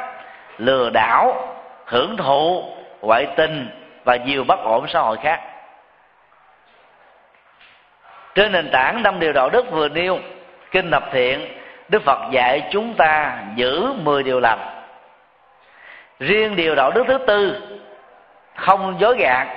[0.58, 2.63] lừa đảo, hưởng thụ,
[3.02, 3.69] ngoại tình
[4.04, 5.39] và nhiều bất ổn xã hội khác.
[8.36, 10.19] Trên nền tảng năm điều đạo đức vừa nêu,
[10.71, 11.47] kinh thập thiện,
[11.89, 14.60] Đức Phật dạy chúng ta giữ 10 điều lành.
[16.19, 17.62] Riêng điều đạo đức thứ tư
[18.60, 19.48] không dối gạt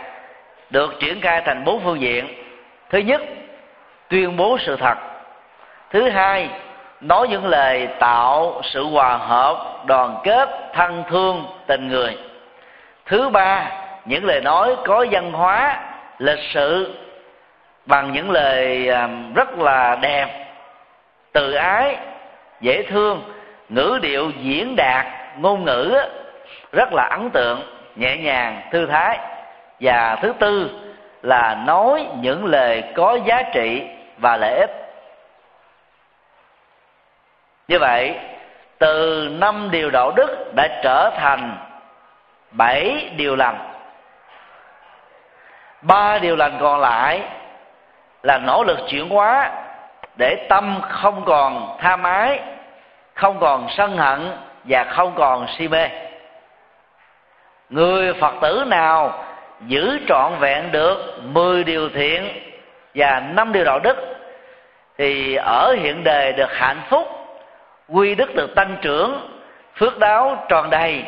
[0.70, 2.28] được triển khai thành bốn phương diện.
[2.90, 3.22] Thứ nhất,
[4.08, 4.98] tuyên bố sự thật.
[5.90, 6.48] Thứ hai
[7.00, 12.18] nói những lời tạo sự hòa hợp đoàn kết thân thương tình người.
[13.06, 13.70] Thứ ba
[14.04, 15.80] những lời nói có văn hóa
[16.18, 16.94] lịch sự
[17.86, 20.28] bằng những lời à, rất là đẹp
[21.32, 21.96] từ ái
[22.60, 23.22] dễ thương
[23.68, 25.06] ngữ điệu diễn đạt
[25.38, 25.98] ngôn ngữ
[26.72, 29.18] rất là ấn tượng nhẹ nhàng, thư thái.
[29.80, 30.80] Và thứ tư
[31.22, 34.70] là nói những lời có giá trị và lợi ích.
[37.68, 38.14] Như vậy,
[38.78, 41.56] từ năm điều đạo đức đã trở thành
[42.50, 43.58] bảy điều lành.
[45.82, 47.22] Ba điều lành còn lại
[48.22, 49.50] là nỗ lực chuyển hóa
[50.16, 52.40] để tâm không còn tham ái
[53.14, 54.30] không còn sân hận
[54.64, 55.88] và không còn si mê
[57.72, 59.24] người phật tử nào
[59.66, 62.28] giữ trọn vẹn được 10 điều thiện
[62.94, 63.96] và năm điều đạo đức,
[64.98, 67.08] thì ở hiện đời được hạnh phúc,
[67.88, 69.28] quy đức được tăng trưởng,
[69.76, 71.04] phước đáo tròn đầy.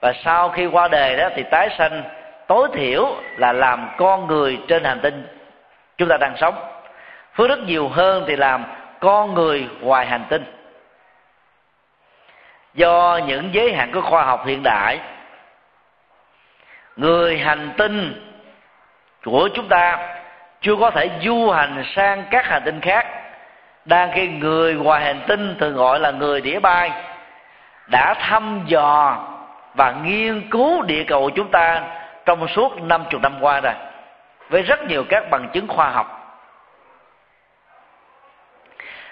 [0.00, 2.02] Và sau khi qua đời đó thì tái sanh,
[2.46, 5.26] tối thiểu là làm con người trên hành tinh.
[5.96, 6.54] Chúng ta đang sống.
[7.34, 8.64] Phước đức nhiều hơn thì làm
[9.00, 10.44] con người ngoài hành tinh.
[12.74, 14.98] Do những giới hạn của khoa học hiện đại
[16.96, 18.22] người hành tinh
[19.24, 19.98] của chúng ta
[20.60, 23.06] chưa có thể du hành sang các hành tinh khác.
[23.84, 26.90] Đang khi người ngoài hành tinh thường gọi là người đĩa bay,
[27.86, 29.18] đã thăm dò
[29.74, 31.82] và nghiên cứu địa cầu của chúng ta
[32.26, 33.72] trong suốt năm chục năm qua rồi,
[34.50, 36.20] với rất nhiều các bằng chứng khoa học.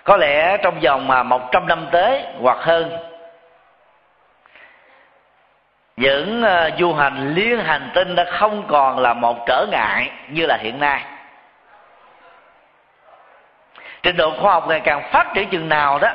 [0.05, 3.12] Có lẽ trong vòng mà một trăm năm tới hoặc hơn
[5.96, 10.46] những ờ, du hành liên hành tinh đã không còn là một trở ngại như
[10.46, 11.02] là hiện nay.
[14.02, 16.09] Trình độ khoa học ngày càng phát triển chừng nào đó,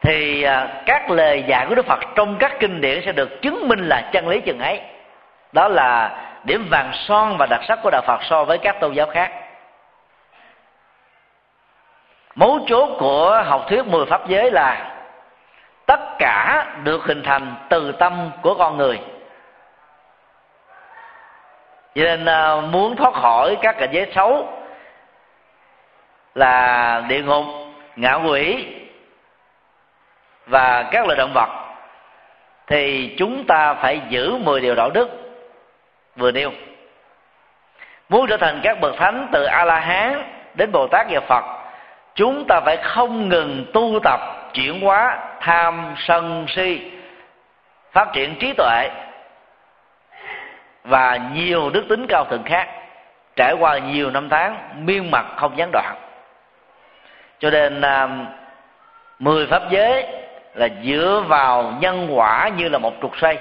[0.00, 3.68] thì ờ, các lời dạy của đức phật trong các kinh điển sẽ được chứng
[3.68, 4.80] minh là chân lý chừng ấy.
[5.52, 6.10] Đó là
[6.44, 9.32] điểm vàng son và đặc sắc của đạo phật so với các tôn giáo khác.
[12.34, 14.93] Mấu chốt của học thuyết mười pháp giới là
[15.86, 19.00] tất cả được hình thành từ tâm của con người.
[21.94, 24.48] Cho nên à, muốn thoát khỏi các cảnh giới xấu
[26.34, 27.44] là địa ngục,
[27.96, 28.66] ngạ quỷ
[30.46, 31.48] và các loài động vật,
[32.66, 35.08] thì chúng ta phải giữ 10 điều đạo đức
[36.16, 36.52] vừa nêu.
[38.08, 40.22] Muốn trở thành các bậc thánh từ a la hán
[40.54, 41.44] đến bồ tát và phật,
[42.14, 46.90] chúng ta phải không ngừng tu tập chuyển hóa tham sân si,
[47.92, 48.90] phát triển trí tuệ
[50.84, 52.68] và nhiều đức tính cao thượng khác.
[53.36, 55.94] Trải qua nhiều năm tháng, miên mật không gián đoạn.
[57.38, 58.08] Cho nên à,
[59.18, 60.06] mười pháp giới
[60.54, 63.38] là dựa vào nhân quả như là một trục xoay.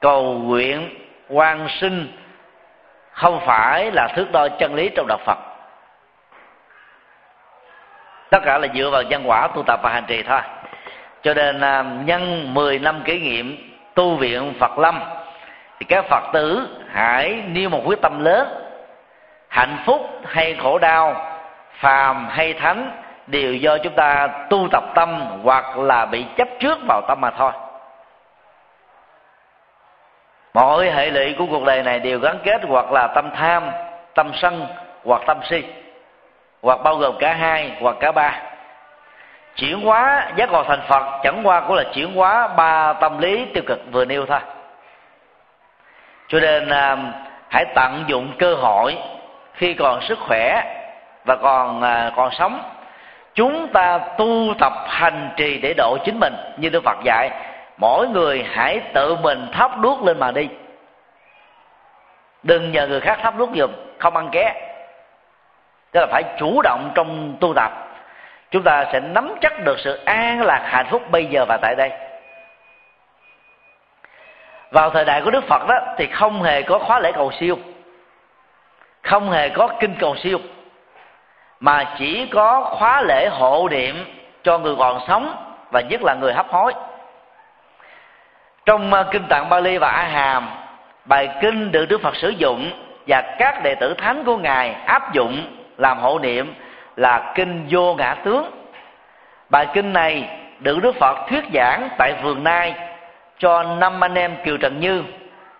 [0.00, 0.94] Cầu nguyện
[1.28, 2.12] quan sinh
[3.12, 5.38] không phải là thước đo chân lý trong đạo phật
[8.34, 10.40] tất cả là dựa vào nhân quả tu tập và hành trì thôi.
[11.22, 15.00] Cho nên à, nhân 10 năm kỷ niệm tu viện Phật Lâm,
[15.80, 18.48] thì các Phật tử hãy nêu một quyết tâm lớn.
[19.48, 21.36] Hạnh phúc hay khổ đau,
[21.72, 22.90] phàm hay thánh
[23.26, 27.30] đều do chúng ta tu tập tâm hoặc là bị chấp trước vào tâm mà
[27.30, 27.52] thôi.
[30.54, 33.70] Mọi hệ lụy của cuộc đời này đều gắn kết hoặc là tâm tham,
[34.14, 34.66] tâm sân
[35.04, 35.62] hoặc tâm si
[36.64, 38.42] hoặc bao gồm cả hai hoặc cả ba.
[39.56, 43.44] Chuyển hóa giác ngộ thành phật chẳng qua cũng là chuyển hóa ba tâm lý
[43.44, 44.38] tiêu cực vừa nêu thôi.
[46.28, 46.96] Cho nên à,
[47.50, 48.98] hãy tận dụng cơ hội
[49.54, 50.62] khi còn sức khỏe
[51.24, 52.62] và còn à, còn sống.
[53.34, 57.30] Chúng ta tu tập hành trì để độ chính mình như đức phật dạy
[57.76, 60.48] mỗi người hãy tự mình thắp đuốc lên mà đi.
[62.42, 64.73] Đừng nhờ người khác thắp đuốc giùm không ăn ké
[65.94, 67.72] tức là phải chủ động trong tu tập.
[68.50, 71.74] Chúng ta sẽ nắm chắc được sự an lạc hạnh phúc bây giờ và tại
[71.74, 71.90] đây.
[74.70, 77.58] Vào thời đại của đức phật đó, thì không hề có khóa lễ cầu siêu.
[79.02, 80.38] Không hề có kinh cầu siêu.
[81.60, 84.04] Mà chỉ có khóa lễ hộ niệm
[84.42, 85.36] cho người còn sống
[85.70, 86.72] và nhất là người hấp hối.
[88.66, 90.48] Trong ờ, kinh tạng Bali và A Hàm,
[91.04, 92.70] bài kinh được Đức Phật sử dụng
[93.06, 96.54] và các đệ tử thánh của ngài áp dụng làm hộ niệm
[96.96, 98.50] là kinh vô ngã tướng.
[99.50, 102.74] Bài kinh này được Đức Phật thuyết giảng tại vườn Nai
[103.38, 105.02] cho năm anh em Kiều Trần Như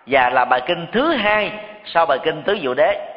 [0.05, 1.51] và là bài kinh thứ hai
[1.85, 3.11] sau bài kinh tứ diệu đế.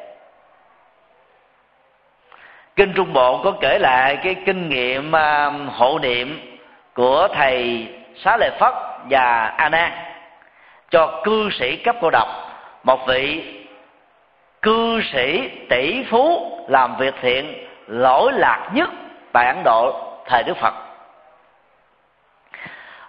[2.76, 6.58] Kinh trung bộ có kể lại cái kinh nghiệm uh, hộ niệm
[6.94, 8.74] của thầy xá lợi phất
[9.10, 9.92] và a nan
[10.90, 12.28] cho cư sĩ cấp cô độc
[12.84, 13.57] một vị
[14.62, 18.88] cư sĩ tỷ phú làm việc thiện lỗi lạc nhất
[19.32, 20.74] tại ấn độ thời đức phật.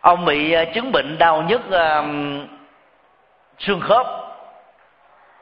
[0.02, 2.48] Ông bị ờ, chứng bệnh đau nhức um,
[3.60, 4.08] xương khớp.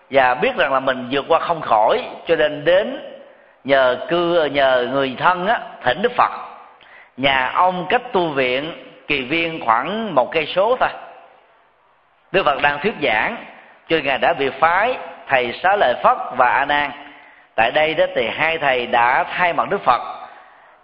[0.09, 2.99] Và biết rằng là mình vượt qua không khỏi cho nên đến
[3.63, 6.31] nhờ cư ờ, nhờ người thân á thỉnh đức phật.
[7.17, 8.71] Nhà ông cách tu viện
[9.07, 10.89] kỳ viên khoảng một cây số thôi.
[12.31, 13.45] Đức phật đang thuyết giảng
[13.89, 14.97] cho ngài đã bị phái
[15.27, 16.91] thầy xá lợi phất và a nan.
[17.55, 20.01] Tại đây đó thì hai thầy đã thay mặt đức phật,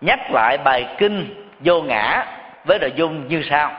[0.02, 2.26] nhắc lại bài kinh vô ngã
[2.66, 3.72] với nội dung như sau.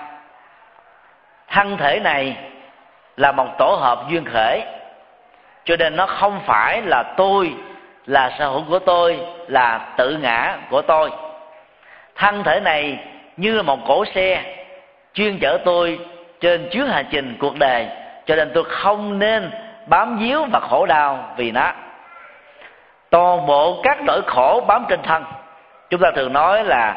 [1.49, 2.37] Thân thể này
[3.17, 4.63] là một tổ hợp duyên khởi,
[5.65, 7.55] cho nên nó không phải là tôi,
[8.07, 11.11] là sở hữu của tôi, là tự ngã của tôi.
[12.17, 12.99] Thân thể này
[13.37, 14.43] như là một cỗ xe
[15.15, 15.99] chuyên chở tôi
[16.41, 17.87] trên chuyến hành trình cuộc đời,
[18.27, 19.51] cho nên tôi không nên
[19.87, 21.73] bám víu và khổ đau vì nó.
[23.11, 25.25] Toàn bộ các nỗi khổ bám trên thân.
[25.91, 26.97] Chúng ta thường nói là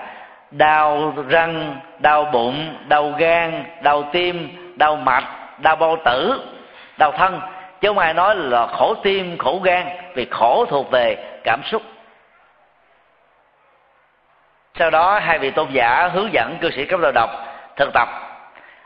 [0.52, 5.24] đau răng, đau bụng, đau gan, đau tim, đau mạch,
[5.58, 6.42] đau bao tử,
[6.98, 7.42] đau thân.
[7.82, 11.82] Chứ không ai nói là khổ tim, khổ gan, vì khổ thuộc về cảm xúc.
[14.76, 17.30] Sau đó, hai vị tôn giả hướng dẫn cư sĩ cấp đầu độc
[17.76, 18.08] thực tập.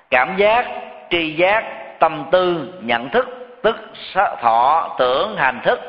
[0.10, 0.66] Cảm giác,
[1.10, 1.64] tri giác,
[2.00, 3.76] tâm tư, nhận thức tức
[4.42, 5.80] thọ, tưởng, hành thức.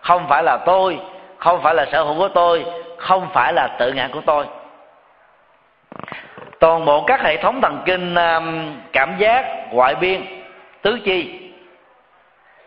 [0.00, 1.00] Không phải là tôi,
[1.38, 2.64] không phải là sở hữu của tôi,
[2.98, 4.46] không phải là tự ngã của tôi.
[6.60, 10.42] Toàn bộ các hệ thống thần kinh um, cảm giác, ngoại biên,
[10.82, 11.50] tứ chi,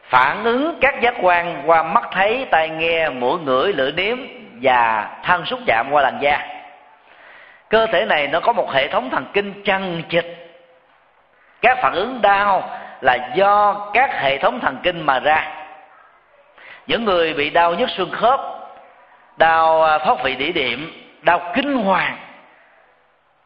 [0.04, 4.18] phản ứng các giác quan qua mắt thấy, tai nghe, mũi, ngửi, lưỡi nếm
[4.62, 6.48] và thân xúc chạm qua làn da.
[7.70, 10.40] Cơ thể này nó có một hệ thống thần kinh chằng chịch
[11.62, 12.70] các phản ứng đau
[13.02, 15.48] là do các hệ thống thần kinh mà ra.
[16.88, 18.40] Những người bị đau nhức xương khớp,
[19.38, 20.92] đau à, thoát vị đĩa điểm,
[21.22, 22.18] đau kinh hoàng,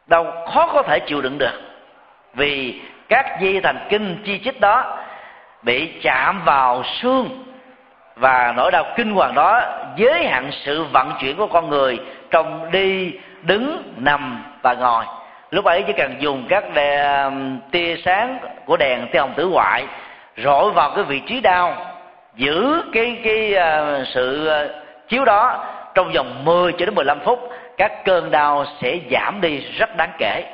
[0.06, 1.60] đau khó có thể chịu đựng được
[2.34, 4.98] vì các dây thần kinh chi chít đó
[5.62, 7.44] bị chạm vào xương
[8.16, 9.62] và nỗi đau kinh hoàng đó
[9.96, 12.00] giới hạn sự vận chuyển của con người
[12.30, 15.04] trong đi, đứng, nằm và ngồi
[15.54, 19.86] lúc ấy chỉ cần dùng các đèn, tia sáng của đèn tia hồng tử ngoại
[20.36, 21.76] rọi vào cái vị trí đau
[22.36, 24.70] giữ cái cái uh, sự uh,
[25.08, 29.58] chiếu đó trong vòng 10 cho đến 15 phút các cơn đau sẽ giảm đi
[29.78, 30.44] rất đáng kể.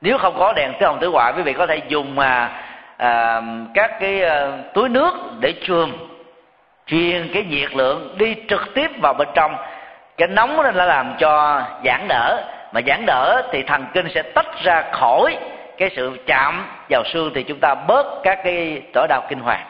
[0.00, 2.50] Nếu không có đèn tia hồng tử ngoại quý vị có thể dùng mà
[2.94, 5.92] uh, các cái uh, túi nước để chườm
[6.86, 9.56] truyền cái nhiệt lượng đi trực tiếp vào bên trong.
[10.16, 12.42] Cái nóng nên là làm cho giãn nở
[12.72, 15.38] mà giãn đỡ thì thần kinh sẽ tách ra khỏi
[15.78, 19.66] cái sự chạm vào xương thì chúng ta bớt các cái trở đau kinh hoàng.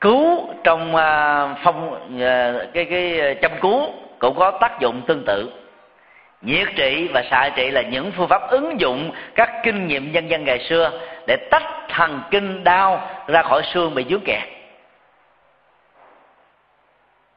[0.00, 5.52] Cứu trong à, phong à, cái cái châm cứu cũng có tác dụng tương tự.
[6.42, 10.28] Nhiệt trị và xạ trị là những phương pháp ứng dụng các kinh nghiệm nhân
[10.28, 10.90] dân ngày xưa
[11.26, 14.42] để tách thần kinh đau ra khỏi xương bị dướng kẹt.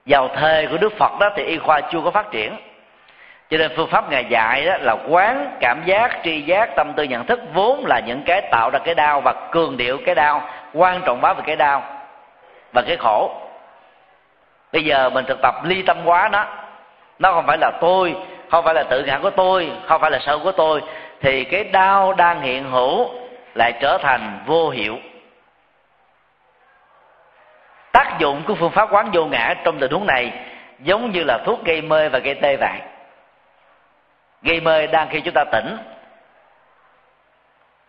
[0.05, 2.55] Vào thời của đức phật đó thì y khoa chưa có phát triển
[3.49, 7.03] cho nên phương pháp ngài dạy đó là quán cảm giác, tri giác, tâm tư,
[7.03, 10.41] nhận thức vốn là những cái tạo ra cái đau và cường điệu cái đau,
[10.73, 11.83] quan trọng báo về cái đau
[12.73, 13.31] và cái khổ.
[14.73, 16.45] Bây giờ mình thực tập ly tâm quá nó
[17.19, 18.15] nó không phải là tôi,
[18.51, 20.81] không phải là tự ngã của tôi, không phải là sợ của tôi,
[21.21, 23.09] thì cái đau đang hiện hữu
[23.55, 24.97] lại trở thành vô hiệu.
[27.91, 30.31] Tác dụng của phương pháp quán vô ngã trong tình huống này
[30.79, 32.79] giống như là thuốc gây mê và gây tê vậy
[34.41, 35.77] gây mê đang khi chúng ta tỉnh.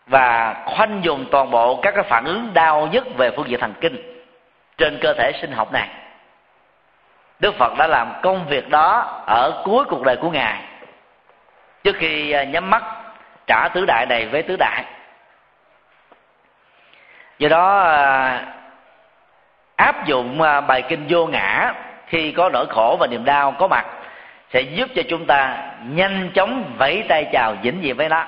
[0.07, 3.75] Và khoanh dùng toàn bộ các cái phản ứng đau nhất về phương diện thần
[3.81, 4.25] kinh
[4.79, 5.89] trên cơ thể sinh học này.
[7.41, 10.63] Đức phật đã làm công việc đó ở cuối cuộc đời của ngài.
[11.85, 12.83] Trước khi à, nhắm mắt,
[13.47, 14.85] trả tứ đại này với tứ đại.
[17.39, 18.45] Do đó à,
[19.77, 21.75] áp dụng à, bài kinh vô ngã,
[22.07, 23.87] khi có nỗi khổ và niềm đau có mặt
[24.53, 28.25] sẽ giúp cho chúng ta nhanh chóng vẫy tay chào vĩnh viễn với nó.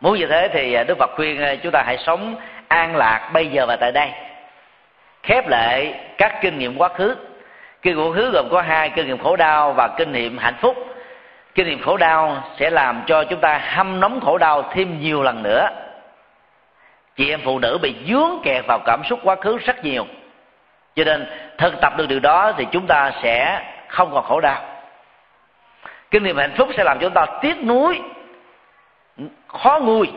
[0.00, 2.36] Muốn như thế thì à, đức phật khuyên à, chúng ta hãy sống
[2.68, 4.10] an lạc bây giờ và tại đây.
[5.22, 7.16] Khép lại các kinh nghiệm quá khứ.
[7.82, 10.56] Kinh nghiệm quá khứ gồm có hai, kinh nghiệm khổ đau và kinh nghiệm hạnh
[10.60, 10.76] phúc.
[11.54, 15.22] Kinh nghiệm khổ đau sẽ làm cho chúng ta hâm nóng khổ đau thêm nhiều
[15.22, 15.68] lần nữa.
[17.16, 20.06] Chị em phụ nữ bị dướng kẹt vào cảm xúc quá khứ rất nhiều.
[20.96, 21.26] Cho nên
[21.58, 23.60] thực tập được điều đó thì chúng ta sẽ
[23.92, 24.62] không còn khổ đau.
[26.10, 28.00] Kinh nghiệm hạnh phúc sẽ làm cho chúng ta tiếc nuối
[29.48, 30.12] khó nguôi.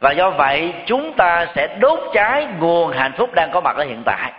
[0.00, 3.84] Và do vậy chúng ta sẽ đốt cháy nguồn hạnh phúc đang có mặt ở
[3.84, 4.32] hiện tại.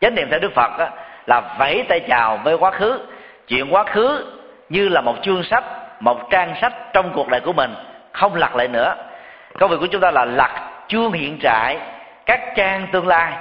[0.00, 0.88] Chánh niệm theo đức phật đó,
[1.26, 3.00] là vẫy tay chào với quá khứ
[3.48, 4.32] chuyện quá khứ
[4.68, 5.64] như là một chương sách
[6.00, 7.74] một trang sách trong cuộc đời của mình
[8.12, 8.94] không lật lại nữa.
[9.58, 10.50] Công việc của chúng ta là lật
[10.88, 11.78] chương hiện tại
[12.26, 13.32] các trang tương lai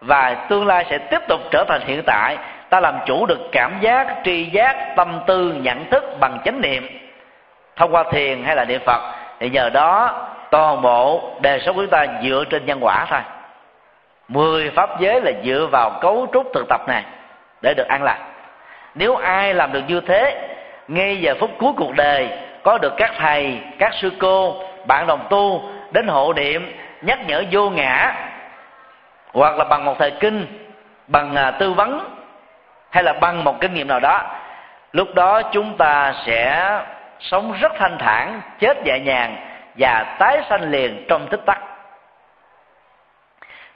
[0.00, 2.36] và tương lai sẽ tiếp tục trở thành hiện tại
[2.70, 6.88] ta làm chủ được cảm giác, tri giác, tâm tư, nhận thức bằng chánh niệm.
[7.76, 9.00] Thông qua thiền hay là niệm phật,
[9.40, 13.20] thì nhờ đó toàn bộ đời sống của chúng ta dựa trên nhân quả thôi.
[14.28, 17.02] Mười pháp giới là dựa vào cấu trúc thực tập này
[17.62, 18.18] để được an lạc.
[18.94, 20.48] Nếu ai làm được như thế,
[20.88, 22.28] ngay giờ phút cuối cuộc đời,
[22.62, 27.44] có được các thầy, các sư cô, bạn đồng tu đến hộ niệm, nhắc nhở
[27.50, 28.14] vô ngã,
[29.32, 30.46] hoặc là bằng một thời kinh,
[31.06, 32.17] bằng à, tư vấn
[32.90, 34.22] hay là bằng một kinh nghiệm nào đó,
[34.92, 36.70] lúc đó chúng ta sẽ
[37.20, 39.36] sống rất thanh thản, chết nhẹ nhàng
[39.78, 41.58] và tái sanh liền trong tích tắc.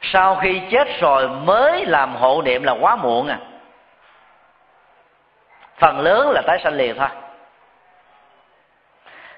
[0.02, 3.38] Sau khi chết rồi mới làm hộ niệm là quá muộn à.
[5.78, 7.08] Phần lớn là tái sanh liền thôi.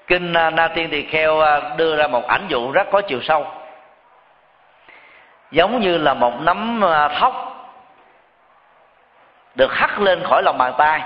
[0.07, 3.21] Kinh à, na tiên tỳ kheo à, đưa ra một ảnh dụ rất có chiều
[3.21, 3.47] sâu.
[5.51, 7.54] Giống như là một nắm à, thóc
[9.55, 11.01] được hắt lên khỏi lòng bàn tay.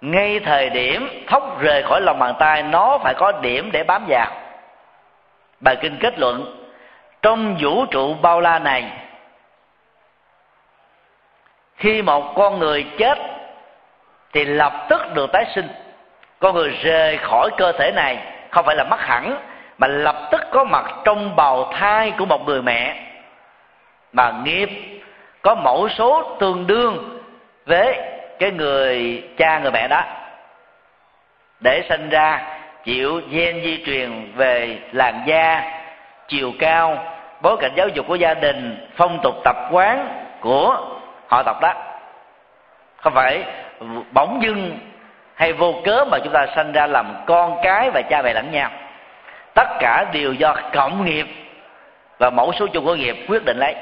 [0.00, 4.04] Ngay thời điểm thóc rời khỏi lòng bàn tay, nó phải có điểm để bám
[4.08, 4.30] vào.
[5.60, 6.66] Bài kinh kết luận,
[7.22, 8.84] trong vũ trụ bao la này,
[11.76, 13.18] khi một con người chết
[14.32, 15.68] thì lập tức được tái sinh.
[16.38, 18.18] Con người rời khỏi cơ thể này
[18.50, 19.38] không phải là mất hẳn,
[19.78, 23.02] mà lập tức có mặt trong bào thai của một người mẹ.
[24.12, 24.95] Mà nghiệp
[25.46, 27.20] có mẫu số tương đương
[27.66, 27.98] với
[28.38, 30.02] cái người cha người mẹ đó.
[31.60, 32.42] Để sinh ra,
[32.84, 35.62] chịu gen di truyền về làn da,
[36.28, 36.98] chiều cao,
[37.42, 40.08] bối cảnh giáo dục của gia đình, phong tục tập quán
[40.40, 41.72] của họ tộc đó.
[42.96, 43.44] Không phải
[44.12, 44.78] bỗng dưng
[45.34, 48.50] hay vô cớ mà chúng ta sinh ra làm con cái và cha mẹ lẫn
[48.50, 48.70] nhau.
[49.54, 51.26] Tất cả đều do cộng nghiệp
[52.18, 53.74] và mẫu số chung của nghiệp quyết định lấy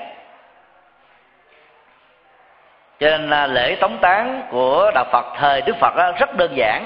[2.98, 6.56] cho nên là lễ tống tán của đạo phật, thời đức phật à, rất đơn
[6.56, 6.84] giản.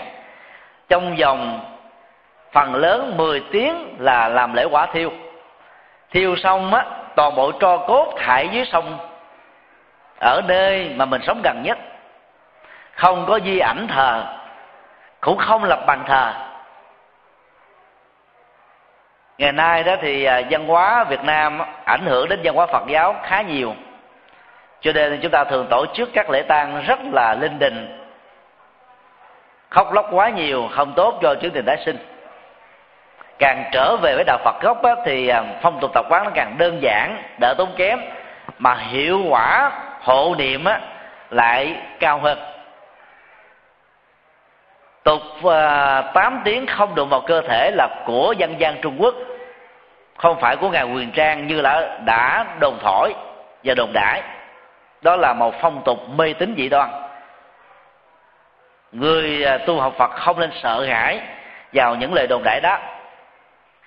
[0.88, 1.60] Trong vòng
[2.52, 5.12] phần lớn 10 tiếng là làm lễ quả thiêu.
[6.10, 6.84] Thiêu xong á,
[7.16, 8.98] toàn bộ tro cốt thải dưới sông.
[10.20, 11.78] Ở nơi mà mình sống gần nhất.
[12.92, 14.24] Không có di ảnh thờ,
[15.20, 16.32] cũng không lập bàn thờ.
[19.38, 22.82] Ngày nay đó thì à, văn hóa việt nam ảnh hưởng đến văn hóa phật
[22.88, 23.74] giáo khá nhiều
[24.80, 28.04] cho nên chúng ta thường tổ chức các lễ tang rất là linh đình.
[29.70, 31.98] Khóc lóc quá nhiều không tốt cho chương trình tái sinh.
[33.38, 36.30] Càng trở về với đạo phật gốc á, thì à, phong tục tập quán nó
[36.34, 38.00] càng đơn giản đỡ tốn kém
[38.58, 39.72] mà hiệu quả
[40.02, 40.80] hộ niệm á,
[41.30, 42.38] lại cao hơn.
[45.02, 48.96] Tục à, uh, 8 tiếng không đụng vào cơ thể là của dân gian trung
[48.98, 49.14] quốc
[50.16, 53.14] không phải của ngài quyền trang như là đã đồn thổi
[53.64, 54.22] và đồn đãi
[55.02, 56.90] đó là một phong tục mê tín dị đoan.
[58.92, 61.20] Người à, tu học phật không nên sợ hãi
[61.72, 62.78] vào những lời đồn đại đó.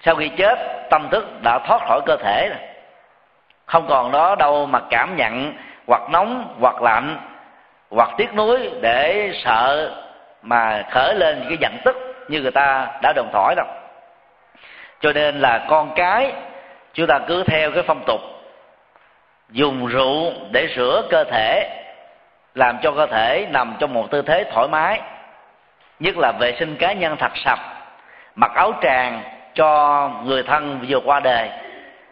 [0.01, 2.59] Sau khi chết, tâm thức đã thoát khỏi cơ thể rồi.
[3.65, 5.53] Không còn đó đâu mà cảm nhận
[5.87, 7.19] hoặc nóng hoặc lạnh
[7.91, 9.91] hoặc tiếc nuối để sợ
[10.41, 13.67] mà khởi lên cái giận tức như người ta đã đồng thổi đâu.
[14.99, 16.33] Cho nên là con cái,
[16.93, 18.21] chúng ta cứ theo cái phong tục
[19.51, 21.69] dùng rượu để rửa cơ thể,
[22.55, 25.01] làm cho cơ thể nằm trong một tư thế thoải mái,
[25.99, 27.59] nhất là vệ sinh cá nhân thật sạch,
[28.35, 29.21] mặc áo tràng
[29.53, 31.49] cho người thân vừa qua đời.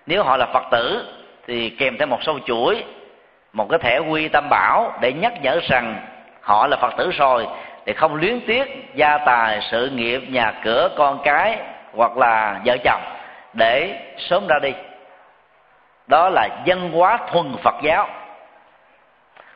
[0.05, 1.05] Nếu họ là phật tử
[1.47, 2.83] thì kèm theo một sâu chuỗi,
[3.53, 5.95] một cái thẻ quy tâm bảo để nhắc nhở rằng
[6.41, 7.47] họ là phật tử rồi,
[7.85, 11.57] để không luyến tiếc gia tài sự nghiệp nhà cửa con cái
[11.95, 13.01] hoặc là vợ chồng
[13.53, 14.73] để sớm ra đi
[16.09, 18.07] đó là dân hóa thuần phật giáo.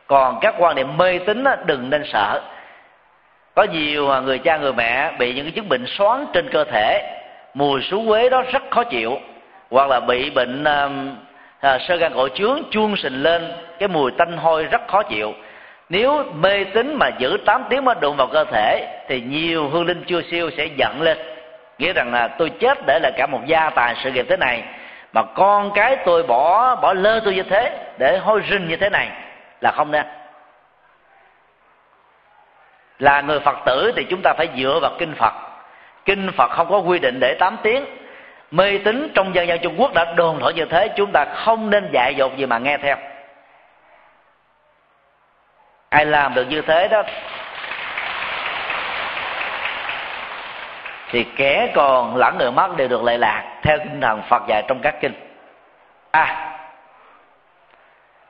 [0.06, 2.40] Còn các quan niệm mê tín đừng nên sợ.
[3.54, 6.64] Có nhiều à, người cha người mẹ bị những cái chứng bệnh xoắn trên cơ
[6.64, 7.18] thể
[7.54, 9.18] mùi xú quế đó rất khó chịu.
[9.70, 14.36] Hoặc là bị bệnh uh, sơ gan cổ trướng chuông sình lên cái mùi tanh
[14.36, 15.32] hôi rất khó chịu.
[15.88, 19.86] Nếu mê tín mà giữ 8 tiếng mới đụng vào cơ thể thì nhiều hương
[19.86, 21.18] linh chưa siêu sẽ giận lên.
[21.78, 24.62] Nghĩa rằng là tôi chết để lại cả một gia tài sự nghiệp thế này
[25.14, 28.90] mà con cái tôi bỏ bỏ lơ tôi như thế, để hôi rinh như thế
[28.90, 29.08] này,
[29.60, 30.06] là không nên
[32.98, 35.32] là người phật tử thì chúng ta phải dựa vào kinh phật.
[36.04, 37.84] Kinh phật không có quy định để tám tiếng.
[38.50, 41.70] Mê tín trong dân dân trung quốc đã đồn thổi như thế, chúng ta không
[41.70, 42.96] nên dạy dột gì mà nghe theo.
[45.88, 47.02] Ai làm được như thế đó
[51.14, 54.62] thì kẻ còn lẫn người mất đều được lệ lạc theo tinh thần phật dạy
[54.68, 55.12] trong các kinh.
[56.10, 56.56] À,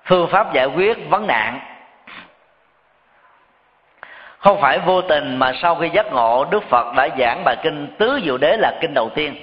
[0.04, 1.60] phương pháp giải quyết vấn nạn.
[4.38, 7.94] Không phải vô tình mà sau khi giác ngộ đức phật đã giảng bài kinh
[7.98, 9.34] tứ diệu đế là kinh đầu tiên.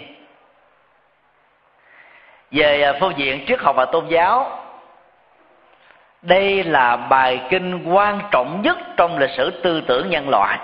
[2.52, 4.60] Về à, phương diện triết học và tôn giáo
[6.22, 10.60] đây là bài kinh quan trọng nhất trong lịch sử tư tưởng nhân loại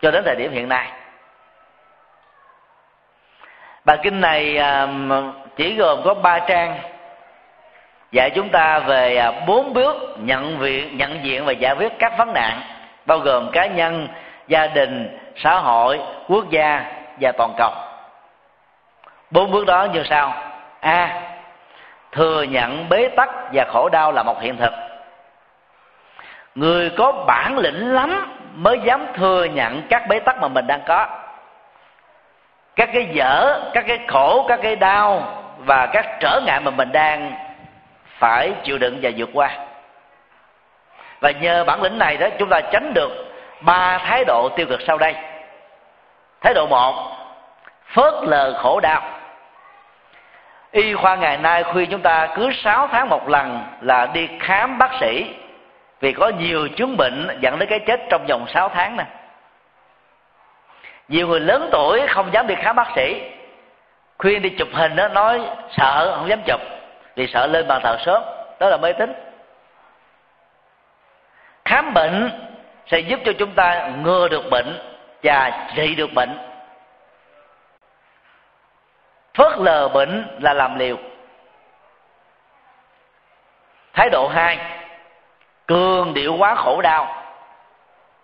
[0.00, 0.97] cho đến thời điểm hiện nay
[3.88, 4.86] bài kinh này à,
[5.56, 6.78] chỉ gồm có ba trang.
[8.12, 12.18] Dạy chúng ta về à, bốn bước nhận viện nhận diện và giải quyết các
[12.18, 12.60] vấn nạn,
[13.06, 14.08] bao gồm cá nhân,
[14.48, 16.84] gia đình, xã hội, quốc gia
[17.20, 17.70] và toàn cầu.
[19.30, 20.32] Bốn bước đó như sau.
[20.80, 21.22] A.
[22.12, 24.72] Thừa nhận bế tắc và khổ đau là một hiện thực.
[26.54, 30.80] Người có bản lĩnh lắm mới dám thừa nhận các bế tắc mà mình đang
[30.86, 31.06] có
[32.78, 36.92] các cái dở, các cái khổ, các cái đau và các trở ngại mà mình
[36.92, 37.32] đang
[38.18, 39.50] phải chịu đựng và vượt qua.
[41.20, 43.10] Và nhờ bản lĩnh này đó, chúng ta tránh được
[43.60, 45.14] ba thái độ tiêu cực sau đây.
[46.40, 47.16] Thái độ một,
[47.94, 49.02] phớt lờ khổ đau.
[50.70, 54.78] Y khoa ngày nay khuyên chúng ta cứ 6 tháng một lần là đi khám
[54.78, 55.34] bác sĩ
[56.00, 59.06] vì có nhiều chứng bệnh dẫn đến cái chết trong vòng 6 tháng này
[61.08, 63.22] nhiều người lớn tuổi không dám đi khám bác sĩ.
[64.18, 65.40] Khuyên đi chụp hình đó nói
[65.70, 66.60] sợ, không dám chụp.
[67.16, 68.22] Vì sợ lên bàn thờ sớm,
[68.60, 69.12] đó là mê tín.
[71.64, 72.30] Khám bệnh
[72.86, 74.78] sẽ giúp cho chúng ta ngừa được bệnh
[75.22, 76.38] và trị được bệnh.
[79.34, 80.96] Phớt lờ bệnh là làm liều.
[83.94, 84.58] Thái độ hai,
[85.66, 87.27] cường điệu quá khổ đau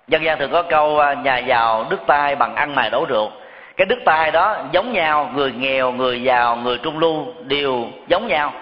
[0.08, 3.30] dân gian thường có câu à, nhà giàu đứt tay bằng ăn mài đổ rượu.
[3.76, 8.26] Cái đứt tay đó giống nhau, người nghèo, người giàu, người trung lưu, đều giống
[8.26, 8.52] nhau.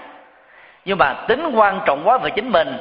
[0.85, 2.77] Nhưng mà tính quan trọng quá về chính mình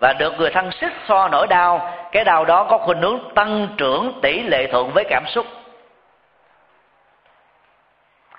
[0.00, 3.68] và được người thân xích so nỗi đau, cái đau đó có khuynh hướng tăng
[3.76, 5.46] trưởng tỷ lệ thuận với cảm xúc.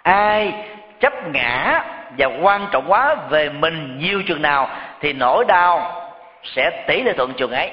[0.03, 0.53] Ai
[0.99, 1.83] chấp ngã
[2.17, 4.69] và quan trọng quá về mình nhiều chừng nào
[4.99, 6.01] thì nỗi đau
[6.43, 7.71] sẽ tỷ lệ thuận chừng ấy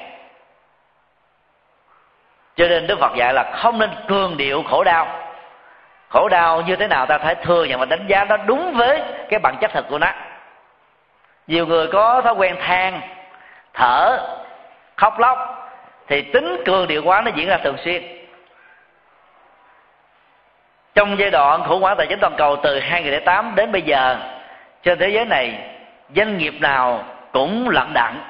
[2.61, 5.07] cho nên đức phật dạy là không nên cường điệu khổ đau.
[6.09, 9.01] Khổ đau như thế nào ta phải thừa nhận và đánh giá nó đúng với
[9.29, 10.07] cái bản chất thật của nó.
[11.47, 13.01] Nhiều người có thói quen than,
[13.73, 14.17] thở,
[14.95, 15.37] khóc lóc,
[16.07, 18.03] thì tính cường điệu quá nó diễn ra thường xuyên.
[20.95, 24.17] Trong giai đoạn khủng hoảng tài chính toàn cầu từ 2008 đến bây giờ,
[24.83, 25.59] trên thế giới này,
[26.15, 28.23] doanh nghiệp nào cũng lận đận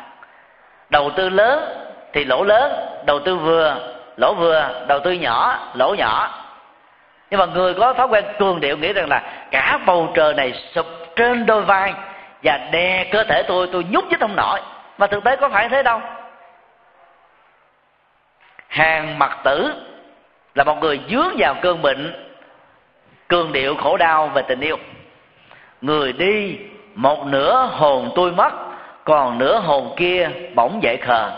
[0.90, 1.78] đầu tư lớn
[2.14, 2.72] thì lỗ lớn,
[3.06, 6.30] đầu tư vừa lỗ vừa, đầu tư nhỏ, lỗ nhỏ.
[7.30, 10.54] Nhưng mà người có thói quen cường điệu nghĩ rằng là cả bầu trời này
[10.76, 10.86] sụp
[11.16, 11.94] trên đôi vai
[12.44, 14.60] và đè cơ thể tôi tôi nhúc chứ không nổi.
[14.98, 16.02] Mà thực tế có phải thế đâu.
[18.68, 19.74] Hàng mặt tử
[20.56, 22.28] là một người dướng vào cơn bệnh,
[23.28, 24.78] cường điệu khổ đau về tình yêu.
[25.82, 26.58] Người đi,
[26.96, 28.54] một nửa hồn tôi mất,
[29.04, 31.32] còn nửa hồn kia bỗng dậy khờ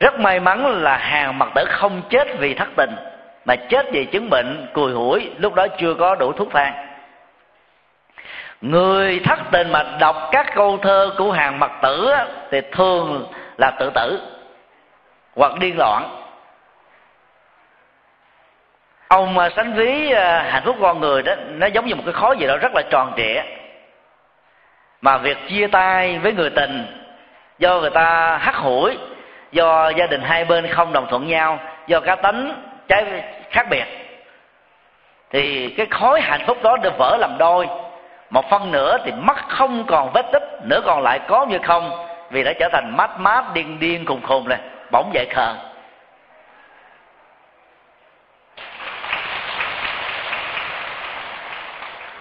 [0.00, 2.90] rất may mắn là hàng mặt tử không chết vì thất tình
[3.44, 6.86] mà chết vì chứng bệnh cùi hủi lúc đó chưa có đủ thuốc thang.
[8.60, 12.12] Người thất tình mà đọc các câu thơ của hàng mặt tử
[12.50, 14.20] thì thường là tự tử
[15.36, 16.20] hoặc điên loạn.
[19.08, 22.12] Ông à, sánh ví à, hạnh phúc con người đó nó giống như một cái
[22.12, 23.42] khó gì đó rất là tròn trịa.
[25.00, 26.86] Mà việc chia tay với người tình
[27.58, 28.98] do người ta hắt hủi
[29.54, 33.04] do gia đình hai bên không đồng thuận nhau, do cá tánh trái
[33.50, 33.84] khác biệt,
[35.30, 37.68] thì cái khối hạnh phúc đó được vỡ làm đôi.
[38.30, 42.06] Một phân nửa thì mắt không còn vết tích, nửa còn lại có như không,
[42.30, 44.58] vì đã trở thành mát mát, điên điên, khùng khùng này
[44.90, 45.54] bỗng dậy khờ.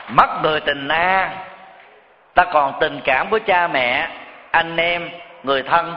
[0.07, 1.29] Mất người tình a,
[2.33, 4.07] ta còn tình cảm của cha mẹ,
[4.51, 5.09] anh em,
[5.43, 5.95] người thân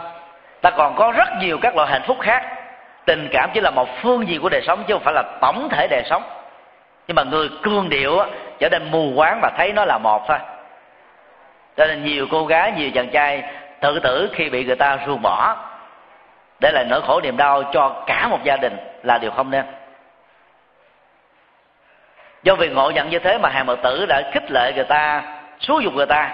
[0.66, 2.44] ta còn có rất nhiều các loại hạnh phúc khác.
[3.04, 5.68] Tình cảm chỉ là một phương diện của đời sống, chứ không phải là tổng
[5.68, 6.22] thể đời sống.
[7.08, 8.18] Nhưng mà người cương điệu
[8.58, 10.38] trở nên mù quáng và thấy nó là một thôi.
[11.76, 13.42] Cho nên nhiều cô gái, nhiều chàng trai
[13.80, 15.56] tự tử khi bị người ta ruồng bỏ.
[16.60, 19.64] Để lại nỗi khổ niềm đau cho cả một gia đình là điều không nên.
[22.42, 25.22] Do vì ngộ nhận như thế mà hàng mật tử đã khích lệ người ta,
[25.60, 26.30] xúi dục người ta,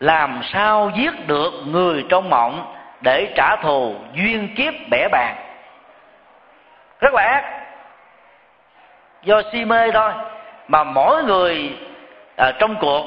[0.00, 5.36] làm sao giết được người trong mộng để trả thù duyên kiếp bẻ bàn
[7.00, 7.44] rất là ác.
[9.22, 10.12] Do si mê thôi.
[10.68, 11.76] Mà mỗi người
[12.36, 13.06] à, trong cuộc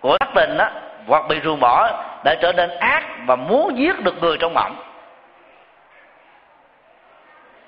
[0.00, 0.70] của các tình đó
[1.06, 4.76] hoặc bị ruồng bỏ đã trở nên ác và muốn giết được người trong mộng.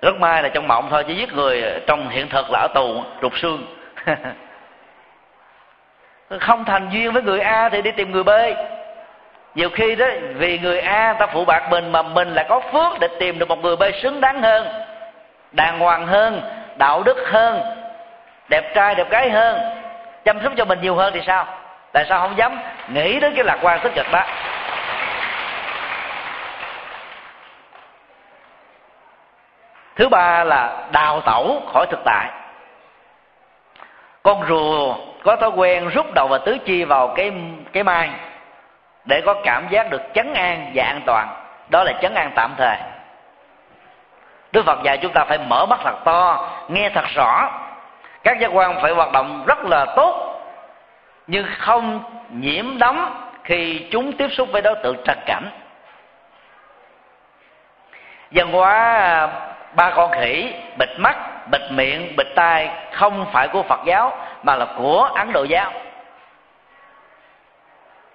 [0.03, 3.03] Rất may là trong mộng thôi chứ giết người trong hiện thực là ở tù
[3.23, 3.67] rụt xương.
[6.41, 8.31] Không thành duyên với người a thì đi tìm người b
[9.57, 13.01] nhiều khi đó, vì người a ta phụ bạc mình mà mình lại có phước
[13.01, 14.69] để tìm được một người b xứng đáng hơn,
[15.53, 16.43] đàng hoàng hơn,
[16.77, 17.61] đạo đức hơn,
[18.49, 19.61] đẹp trai, đẹp gái hơn,
[20.25, 21.47] chăm sóc cho mình nhiều hơn thì sao?
[21.93, 24.23] Tại sao không dám nghĩ đến cái lạc quan tích cực đó?
[29.97, 32.31] Thứ ba là đào tẩu khỏi thực tại.
[34.23, 34.95] Con rùa
[35.25, 37.33] có thói quen rút đầu và tứ chi vào cái
[37.73, 38.11] cái mai
[39.07, 41.29] để có cảm giác được chấn an và an toàn.
[41.71, 42.77] Đó là chấn an tạm thời.
[44.53, 47.51] Đức phật dạy chúng ta phải mở mắt thật to, nghe thật rõ.
[48.25, 50.41] Các giác quan phải hoạt động rất là tốt,
[51.27, 55.51] nhưng không nhiễm đóng khi chúng tiếp xúc với đối tượng trần cảnh.
[58.31, 59.29] Văn hóa,
[59.73, 61.17] ba con khỉ, bịt mắt,
[61.51, 65.73] bịt miệng, bịt tai không phải của phật giáo, mà là của ấn độ giáo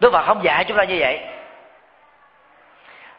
[0.01, 1.19] đức phật không dạy chúng ta như vậy.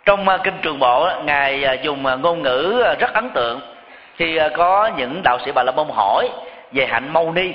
[0.05, 3.61] Trong ờ, kinh trường bộ ngài ờ, dùng ờ, ngôn ngữ rất ấn tượng
[4.17, 6.29] khi có những đạo sĩ bà la môn hỏi
[6.73, 7.55] về hạnh mâu ni.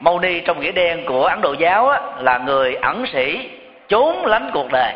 [0.00, 3.50] Mâu ni trong nghĩa đen của ấn độ giáo là người ẩn sĩ
[3.88, 4.92] trốn lánh cuộc đời.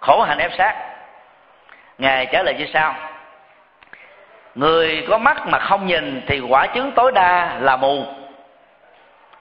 [0.00, 0.74] Khổ hạnh ép sát
[1.98, 2.94] ngài trả lời như sau.
[4.54, 8.19] Người có mắt mà không nhìn thì quả chứng tối đa là mù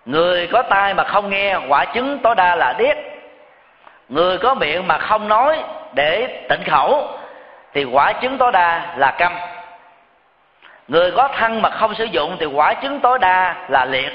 [0.09, 2.97] người có tai mà không nghe, quả chứng tối đa là điếc.
[4.09, 7.07] Người có miệng mà không nói để tịnh khẩu,
[7.73, 9.33] thì quả chứng tối đa là câm.
[10.87, 14.13] Người có thân mà không sử dụng, thì quả chứng tối đa là liệt.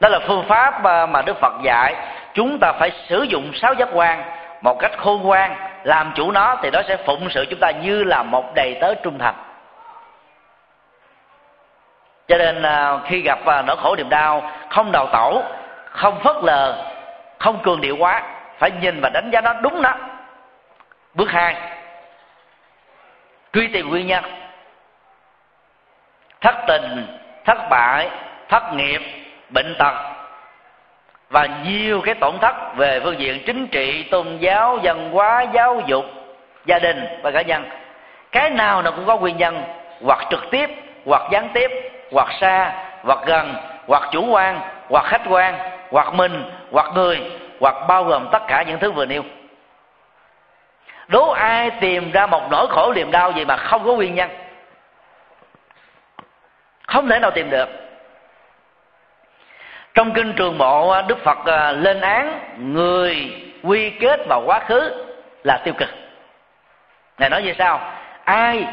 [0.00, 1.94] Đó là phương pháp mà đức phật dạy.
[2.34, 4.22] Chúng ta phải sử dụng sáu giác quan.
[4.62, 8.04] Một cách khôn ngoan, làm chủ nó, thì nó sẽ phụng sự chúng ta như
[8.04, 9.34] là một đầy tớ trung thành
[12.28, 15.42] cho nên à, khi gặp à, nỗi khổ niềm đau, không đào tẩu,
[15.90, 16.84] không phớt lờ,
[17.38, 18.22] không cường điệu quá,
[18.58, 19.94] phải nhìn và đánh giá nó đúng đó.
[21.14, 21.56] Bước hai,
[23.52, 24.24] truy tìm nguyên nhân.
[26.40, 27.06] Thất tình,
[27.44, 28.10] thất bại,
[28.48, 29.00] thất nghiệp,
[29.50, 29.94] bệnh tật.
[31.30, 35.82] Và nhiều cái tổn thất về phương diện chính trị, tôn giáo, văn hóa, giáo
[35.86, 36.04] dục,
[36.64, 37.68] gia đình và cá nhân.
[38.32, 39.62] Cái nào nó cũng có nguyên nhân,
[40.04, 40.70] hoặc trực tiếp,
[41.06, 41.70] hoặc gián tiếp
[42.12, 43.54] hoặc xa, hoặc gần,
[43.86, 45.58] hoặc chủ quan, hoặc khách quan,
[45.90, 47.30] hoặc mình, hoặc người,
[47.60, 49.22] hoặc bao gồm tất cả những thứ vừa nêu.
[51.08, 54.30] Đố ai tìm ra một nỗi khổ niềm đau gì mà không có nguyên nhân?
[56.86, 57.68] Không thể nào tìm được.
[59.94, 65.04] Trong kinh trường bộ đức phật à, lên án người quy kết vào quá khứ
[65.44, 65.88] là tiêu cực.
[67.18, 67.80] Ngài nói như sao
[68.24, 68.66] ai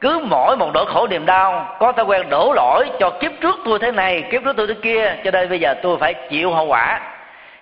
[0.00, 3.56] cứ mỗi một nỗi khổ niềm đau, có thói quen đổ lỗi cho kiếp trước
[3.64, 6.52] tôi thế này, kiếp trước tôi thế kia, cho nên bây giờ tôi phải chịu
[6.52, 7.00] hậu quả.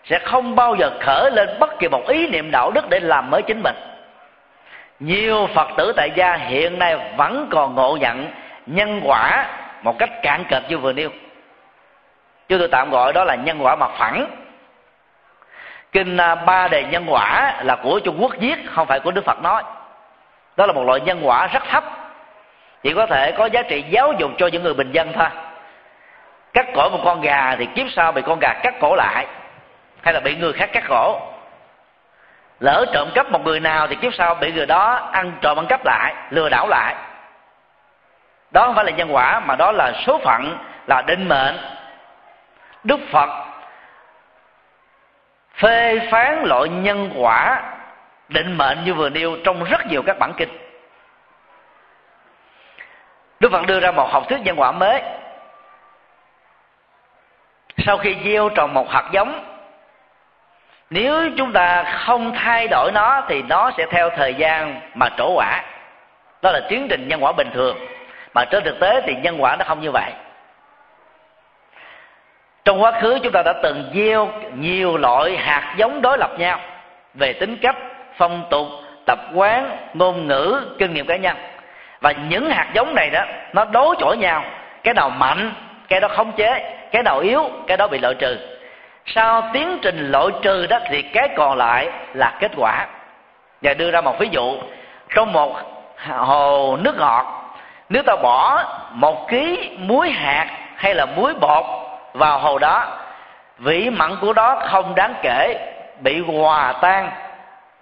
[0.04, 3.30] Sẽ không bao giờ khởi lên bất kỳ một ý niệm đạo đức để làm
[3.30, 3.76] mới chính mình.
[5.00, 8.26] Nhiều phật tử tại gia hiện nay vẫn còn ngộ nhận
[8.66, 9.46] nhân quả
[9.82, 11.10] một cách cạn cợt như vừa nêu.
[12.48, 14.26] Chúng tôi tạm gọi đó là nhân quả mặt phẳng.
[15.92, 19.24] Kinh à, ba đề nhân quả là của trung quốc viết, không phải của đức
[19.24, 19.62] phật nói.
[20.56, 21.84] Đó là một loại nhân quả rất thấp
[22.82, 25.28] chỉ có thể có giá trị giáo dục cho những người bình dân thôi.
[26.52, 29.26] Cắt cổ một con gà thì kiếp sau bị con gà cắt cổ lại,
[30.02, 31.20] hay là bị người khác cắt cổ.
[32.60, 35.66] Lỡ trộm cắp một người nào thì kiếp sau bị người đó ăn trộm ăn
[35.66, 36.94] cắp lại, lừa đảo lại.
[38.50, 41.56] Đó không phải là nhân quả, mà đó là số phận, là định mệnh.
[42.84, 43.28] Đức phật
[45.54, 47.62] phê phán loại nhân quả
[48.28, 50.67] định mệnh như vừa nêu trong rất nhiều các bản kinh
[53.48, 55.02] đức phật đưa ra một học thuyết nhân quả mới.
[57.78, 59.44] Sau khi gieo trồng một hạt giống,
[60.90, 65.32] nếu chúng ta không thay đổi nó thì nó sẽ theo thời gian mà trổ
[65.34, 65.62] quả.
[66.42, 67.78] Đó là tiến trình nhân quả bình thường.
[68.34, 70.12] Mà trên thực tế thì nhân quả nó không như vậy.
[72.64, 76.60] Trong quá khứ chúng ta đã từng gieo nhiều loại hạt giống đối lập nhau
[77.14, 77.76] về tính cách,
[78.16, 78.66] phong tục,
[79.06, 81.36] tập quán, ngôn ngữ, kinh nghiệm cá nhân
[82.00, 84.44] và những hạt giống này đó, nó đối chọi nhau.
[84.84, 85.52] Cái nào mạnh,
[85.88, 86.74] cái đó khống chế.
[86.92, 88.38] Cái nào yếu, cái đó bị loại trừ.
[89.06, 92.86] Sau tiến trình loại trừ đó thì cái còn lại là kết quả.
[93.62, 94.58] Và đưa ra một ví dụ.
[95.14, 95.56] Trong một
[96.16, 97.54] hồ nước ngọt,
[97.88, 100.46] nếu ta bỏ một ký muối hạt
[100.76, 101.64] hay là muối bột
[102.14, 102.86] vào hồ đó,
[103.58, 107.10] vị mặn của đó không đáng kể, bị hòa tan.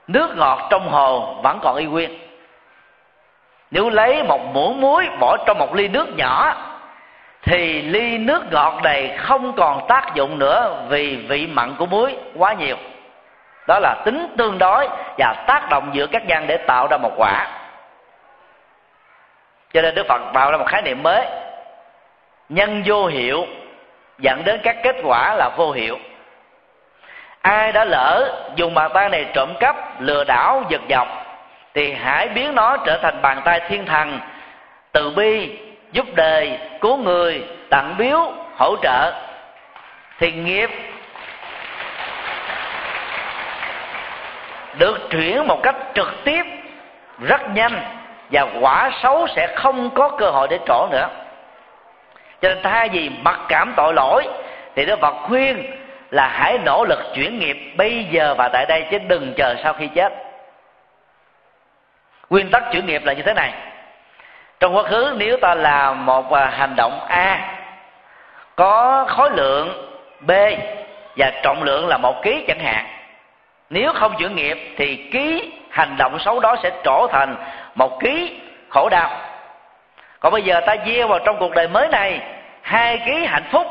[0.09, 2.26] Nước ngọt trong hồ vẫn còn y nguyên
[3.71, 6.55] nếu lấy một muỗng muối bỏ trong một ly nước nhỏ,
[7.43, 12.17] thì ly nước ngọt này không còn tác dụng nữa vì vị mặn của muối
[12.37, 12.77] quá nhiều.
[13.67, 14.89] Đó là tính tương đối
[15.19, 17.47] và tác động giữa các nhân để tạo ra một quả.
[19.73, 21.27] Cho nên đức phật tạo ra một khái niệm mới.
[22.49, 23.47] Nhân vô hiệu
[24.19, 25.99] dẫn đến các kết quả là vô hiệu.
[27.43, 31.26] Ai đã lỡ dùng bàn tay này trộm cắp, lừa đảo, giật dọc
[31.77, 34.19] thì hãy biến nó trở thành bàn tay thiên thần,
[34.93, 35.59] từ bi,
[35.93, 39.13] giúp đời, cứu người, tặng biếu, hỗ trợ.
[40.19, 40.71] Thì nghiệp
[44.79, 46.47] được chuyển một cách trực tiếp,
[47.21, 47.81] rất nhanh,
[48.31, 51.09] và quả xấu sẽ không có cơ hội để trổ nữa.
[52.43, 54.29] Cho nên thay vì mặc cảm tội lỗi,
[54.75, 55.77] thì Đức Phật khuyên
[56.11, 59.73] là hãy nỗ lực chuyển nghiệp bây giờ và tại đây, chứ đừng chờ sau
[59.73, 60.26] khi chết
[62.31, 63.53] nguyên tắc chuyển nghiệp là như thế này.
[64.61, 67.57] Trong quá khứ, nếu ta làm một à, hành động a,
[68.57, 70.31] có khối lượng b
[71.17, 72.87] và trọng lượng là một ký chẳng hạn,
[73.71, 77.37] nếu không chuyển nghiệp thì ký hành động xấu đó sẽ trở thành
[77.75, 79.11] một ký khổ đau.
[80.21, 82.21] Còn bây giờ ta gieo vào trong cuộc đời mới này,
[82.63, 83.67] hai ký hạnh phúc,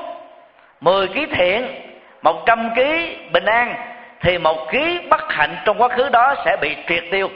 [0.81, 1.75] mười ký thiện,
[2.21, 3.75] một trăm ký bình an,
[4.21, 7.29] thì một ký bất hạnh trong quá khứ đó sẽ bị triệt tiêu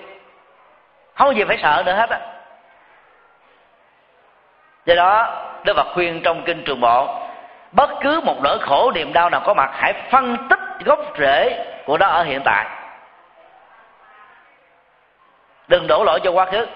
[1.19, 2.19] không có gì phải sợ nữa hết á.
[4.85, 7.21] Do đó, đức phật khuyên trong kinh trường bộ,
[7.71, 11.65] bất cứ một nỗi khổ, niềm đau nào có mặt, hãy phân tích gốc rễ
[11.85, 12.65] của nó ở hiện tại.
[15.67, 16.67] Đừng đổ lỗi cho quá khứ.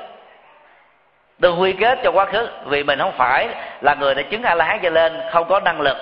[1.38, 3.50] Đừng quy kết cho quá khứ, vì mình không phải
[3.82, 5.98] là người đã chứng a la hán cho lên không có năng lực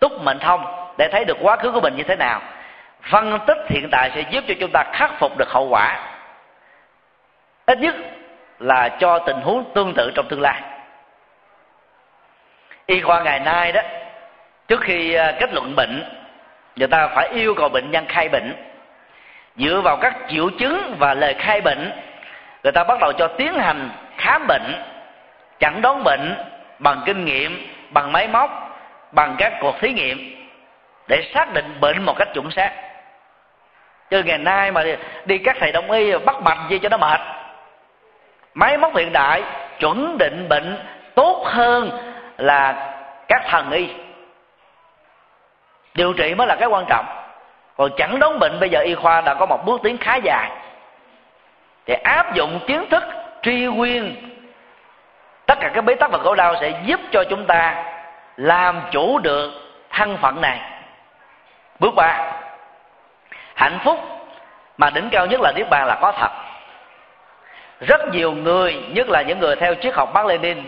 [0.00, 0.64] túc mệnh thông
[0.98, 2.40] để thấy được quá khứ của mình như thế nào.
[3.10, 6.13] Phân tích hiện tại sẽ giúp cho chúng ta khắc phục được hậu quả
[7.66, 7.94] ít nhất
[8.58, 10.62] là cho tình huống tương tự trong tương lai.
[12.86, 13.80] Y khoa ngày nay đó,
[14.68, 16.04] trước khi à, kết luận bệnh,
[16.76, 18.54] người ta phải yêu cầu bệnh nhân khai bệnh.
[19.56, 21.92] Dựa vào các triệu chứng và lời khai bệnh,
[22.62, 24.74] người ta bắt đầu cho tiến hành khám bệnh,
[25.60, 26.34] chẩn đoán bệnh
[26.78, 28.50] bằng kinh nghiệm, bằng máy móc,
[29.12, 30.46] bằng các cuộc thí nghiệm
[31.08, 32.72] để xác định bệnh một cách chuẩn xác.
[34.10, 34.84] Chứ ngày nay mà
[35.24, 37.20] đi các thầy đông y bắt mạch gì cho nó mệt
[38.54, 39.42] máy móc hiện đại,
[39.78, 40.78] chuẩn định bệnh
[41.14, 41.90] tốt hơn
[42.36, 42.94] là
[43.28, 43.88] các thần y.
[45.94, 47.06] Điều trị mới là cái quan trọng.
[47.76, 50.50] Còn chẳng đoán bệnh, bây giờ y khoa đã có một bước tiến khá dài.
[51.86, 53.04] Thì áp dụng kiến thức
[53.42, 54.16] tri nguyên
[55.46, 57.84] tất cả các bế tắc và khổ đau sẽ giúp cho chúng ta
[58.36, 59.52] làm chủ được
[59.90, 60.60] thân phận này.
[61.78, 62.32] Bước ba,
[63.54, 64.00] hạnh phúc
[64.78, 66.30] mà đỉnh cao nhất là niết bàn là có thật
[67.80, 70.62] rất nhiều người nhất là những người theo triết học Mác Lênin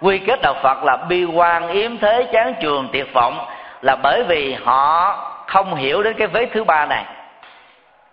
[0.00, 3.46] quy kết đạo Phật là bi quan yếm thế chán trường tuyệt vọng
[3.82, 5.12] là bởi vì họ
[5.46, 7.04] không hiểu đến cái vế thứ ba này.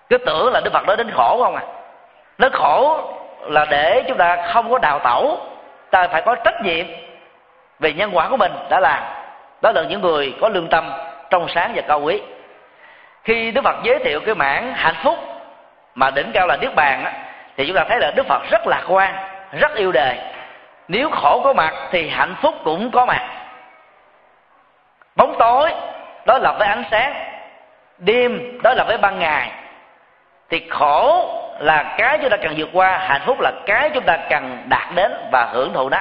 [0.10, 1.64] Cứ tưởng là Đức Phật nói đến khổ không à?
[2.38, 3.02] Nó khổ
[3.42, 5.40] là để chúng ta không có đào tẩu
[5.92, 6.86] ta phải có trách nhiệm
[7.80, 9.04] về nhân quả của mình đã làm.
[9.62, 10.92] Đó là những người có lương tâm
[11.30, 12.22] trong sáng và cao quý.
[13.24, 15.16] Khi Đức Phật giới thiệu cái mảng hạnh phúc
[15.96, 17.14] mà đỉnh cao là niết bàn á,
[17.58, 19.16] thì chúng ta thấy là Đức Phật rất lạc quan,
[19.52, 20.18] rất yêu đời
[20.88, 23.30] nếu khổ có mặt thì hạnh phúc cũng có mặt.
[25.16, 25.74] Bóng tối
[26.26, 27.14] đó là với ánh sáng.
[27.98, 29.52] Đêm đó là với ban ngày.
[30.50, 31.30] Thì khổ
[31.60, 34.88] là cái chúng ta cần vượt qua, hạnh phúc là cái chúng ta cần đạt
[34.96, 36.00] đến và hưởng thụ đó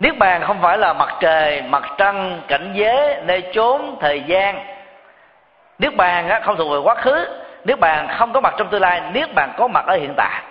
[0.00, 4.64] niết bàn không phải là mặt trời, mặt trăng, cảnh giới, nơi chốn, thời gian.
[5.78, 7.26] Niết bàn không thuộc về quá khứ
[7.64, 10.42] niết bàn không có mặt trong tương lai niết bàn có mặt ở hiện tại,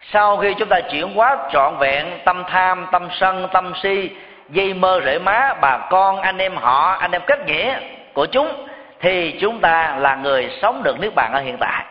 [0.00, 4.10] sau khi chúng ta chuyển hóa trọn vẹn tâm tham, tâm sân, tâm si,
[4.48, 7.76] dây mơ rễ má, bà con, anh em họ, anh em kết nghĩa
[8.12, 8.66] của chúng,
[9.00, 11.84] thì chúng ta là người sống được niết bàn ở hiện tại.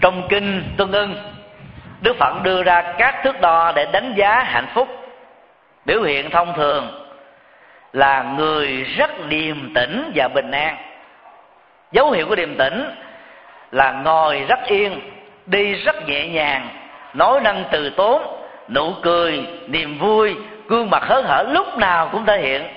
[0.00, 1.32] Trong kinh tương ưng,
[2.00, 4.88] đức phật đưa ra các thước đo để đánh giá hạnh phúc
[5.88, 7.04] biểu hiện thông thường
[7.92, 10.76] là người rất điềm tĩnh và bình an.
[11.92, 12.90] Dấu hiệu của điềm tĩnh
[13.70, 15.00] là ngồi rất yên,
[15.46, 16.68] đi rất nhẹ nhàng,
[17.14, 18.22] nói năng từ tốn,
[18.68, 20.36] nụ cười, niềm vui,
[20.68, 22.68] gương mặt hớn hở lúc nào cũng thể hiện.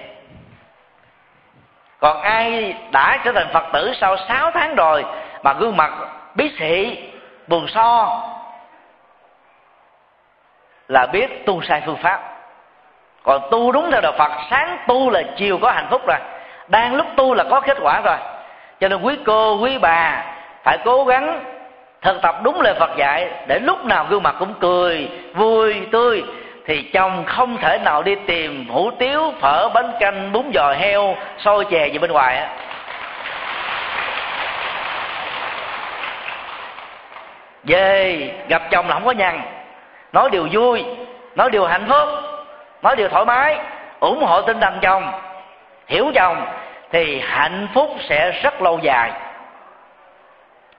[2.00, 5.06] Còn ai đã trở thành phật tử sau 6 tháng rồi
[5.44, 5.92] mà gương mặt
[6.36, 6.98] bí xị
[7.48, 8.22] buồn so,
[10.88, 12.31] là biết tu sai phương pháp
[13.24, 16.18] còn tu đúng theo đạo phật, sáng tu là chiều có hạnh phúc rồi,
[16.68, 18.18] đang lúc tu là có kết quả rồi.
[18.80, 20.24] Cho nên quý cô, quý bà
[20.64, 21.44] phải cố gắng
[22.02, 26.24] thực tập đúng lời phật dạy, để lúc nào gương mặt cũng cười, vui, tươi.
[26.66, 31.16] Thì chồng không thể nào đi tìm hủ tiếu, phở, bánh canh, bún giò, heo,
[31.38, 32.48] xôi chè gì bên ngoài á.
[37.64, 39.42] Về, gặp chồng là không có nhằn,
[40.14, 40.86] nói điều vui,
[41.36, 42.10] nói điều hạnh phúc
[42.82, 43.60] nói điều thoải mái,
[44.00, 45.12] ủng hộ tinh thần chồng,
[45.88, 46.46] hiểu chồng,
[46.92, 49.12] thì hạnh phúc sẽ rất lâu dài.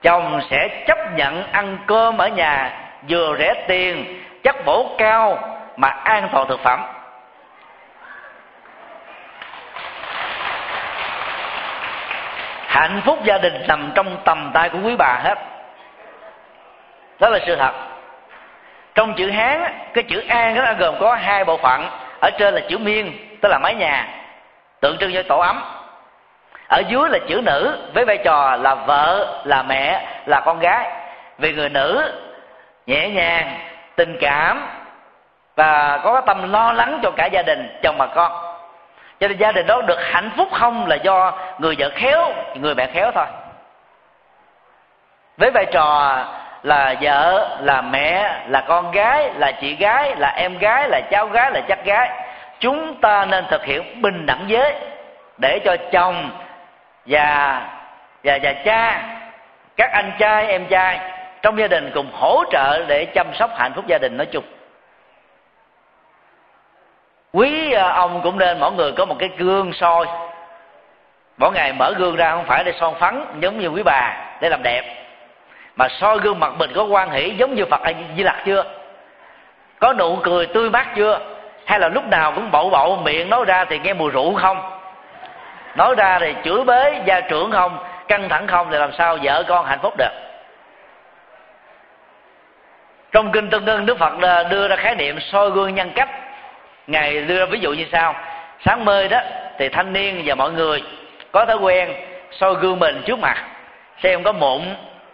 [0.01, 2.71] Chồng sẽ chấp nhận ăn cơm ở nhà,
[3.09, 5.37] vừa rẻ tiền, chất bổ cao
[5.77, 6.79] mà an toàn thực phẩm.
[12.67, 15.35] Hạnh phúc gia đình nằm trong tầm tay của quý bà hết.
[17.19, 17.71] Đó là sự thật
[18.95, 19.63] trong chữ hán
[19.93, 21.89] cái chữ an nó gồm có hai bộ phận.
[22.21, 24.07] Ở trên là chữ miên, tức là mái nhà.
[24.79, 25.63] Tượng trưng cho tổ ấm.
[26.67, 30.91] Ở dưới là chữ nữ, với vai trò là vợ, là mẹ, là con gái.
[31.37, 32.13] Vì người nữ,
[32.87, 33.59] nhẹ nhàng,
[33.95, 34.67] tình cảm,
[35.55, 38.31] và có cái tâm lo lắng cho cả gia đình, chồng và con.
[39.19, 42.75] Cho nên gia đình đó được hạnh phúc không là do người vợ khéo, người
[42.75, 43.25] mẹ khéo thôi.
[45.37, 46.17] Với vai trò
[46.63, 51.27] là vợ, là mẹ, là con gái, là chị gái, là em gái, là cháu
[51.27, 52.09] gái, là chắc gái.
[52.59, 54.73] Chúng ta nên thực hiện bình đẳng giới
[55.37, 56.31] để cho chồng
[57.05, 57.61] và
[58.23, 59.03] và và cha,
[59.77, 60.99] các anh trai, em trai
[61.41, 64.43] trong gia đình cùng hỗ trợ để chăm sóc hạnh phúc gia đình nói chung.
[67.33, 70.05] Quý ờ, ông cũng nên mỗi người có một cái gương soi.
[71.37, 74.49] Mỗi ngày mở gương ra không phải để son phấn giống như quý bà để
[74.49, 75.02] làm đẹp
[75.75, 78.63] mà soi gương mặt mình có quan hệ giống như phật a di lặc chưa?
[79.79, 81.19] Có nụ cười tươi mát chưa?
[81.65, 84.79] Hay là lúc nào cũng bậu bậu, miệng nói ra thì nghe mùi rượu không?
[85.75, 87.77] Nói ra thì chửi bế, gia trưởng không?
[88.07, 90.11] Căng thẳng không thì làm sao vợ con hạnh phúc được?
[93.11, 96.09] Trong kinh tân ngân, đức phật ờ, đưa ra khái niệm soi gương nhân cách.
[96.87, 98.15] Ngài đưa ra ví dụ như sau.
[98.65, 99.21] Sáng mơ đó,
[99.57, 100.83] thì thanh niên và mọi người
[101.31, 101.93] có thói quen
[102.31, 103.37] soi gương mình trước mặt.
[104.03, 104.61] Xem có mụn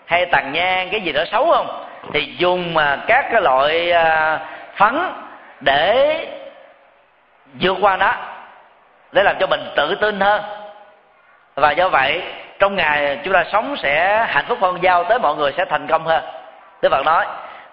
[0.10, 1.86] hay tàn nhang, cái gì đó xấu không?
[2.14, 4.39] Thì dùng mà các cái loại à,
[4.76, 4.99] phấn
[5.60, 6.16] để
[7.62, 8.14] vượt qua nó,
[9.12, 10.41] để làm cho mình tự tin hơn.
[11.55, 12.22] Và do vậy,
[12.60, 15.88] trong ngày chúng ta sống sẽ hạnh phúc hơn, giao tới mọi người sẽ thành
[15.88, 16.24] công hơn.
[16.82, 17.26] Đức Phật nói,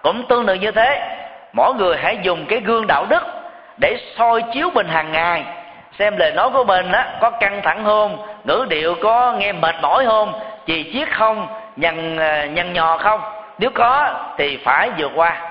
[0.03, 1.17] cũng tương tự như thế,
[1.53, 3.23] mỗi người hãy dùng cái gương đạo đức
[3.81, 5.43] để soi chiếu mình hàng ngày,
[5.99, 9.75] xem lời nói của mình á, có căng thẳng không, ngữ điệu có nghe mệt
[9.81, 11.47] mỏi không, chì chiết không
[11.77, 13.21] nhăn ờ, nhăn nhò không?
[13.57, 15.41] Nếu có, thì phải vượt qua.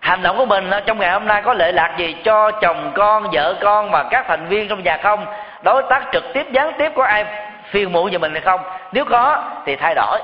[0.00, 3.26] Hành động của mình trong ngày hôm nay có lệ lạc gì cho chồng con,
[3.32, 5.26] vợ con và các thành viên trong nhà không?
[5.62, 7.24] Đối tác trực tiếp, gián tiếp có ai
[7.70, 8.60] phiền muộn về mình hay không?
[8.92, 10.20] Nếu có, thì thay đổi.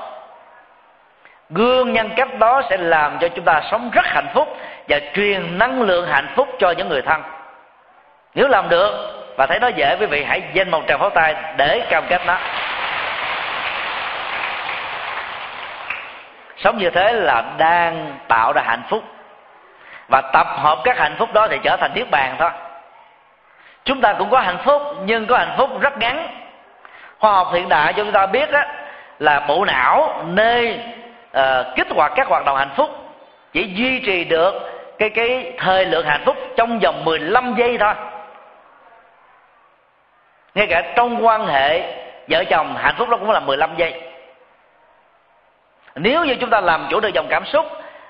[1.49, 5.57] Gương nhân cách đó sẽ làm cho chúng ta sống rất hạnh phúc và truyền
[5.57, 7.21] năng lượng hạnh phúc cho những người thân.
[8.35, 8.91] Nếu làm được,
[9.37, 12.21] và thấy nó dễ, quý vị hãy dành một tràng pháo tay để cam kết
[12.25, 12.37] nó.
[16.57, 19.03] Sống như thế là đang tạo ra hạnh phúc.
[20.09, 22.49] Và tập hợp các hạnh phúc đó thì trở thành niết bàn thôi.
[23.85, 26.27] Chúng ta cũng có hạnh phúc nhưng có hạnh phúc rất ngắn.
[27.19, 28.61] Khoa học hiện đại cho chúng ta biết đó,
[29.19, 30.79] là bộ não nơi
[31.37, 31.43] uh,
[31.75, 32.89] kích hoạt các hoạt động hạnh phúc
[33.53, 34.53] chỉ duy trì được
[34.99, 37.93] cái cái thời lượng hạnh phúc trong vòng 15 giây thôi.
[40.55, 41.93] Ngay cả trong quan hệ
[42.29, 44.06] vợ chồng hạnh phúc đó cũng là 15 giây
[45.97, 47.65] nếu như chúng ta làm chủ được dòng cảm xúc,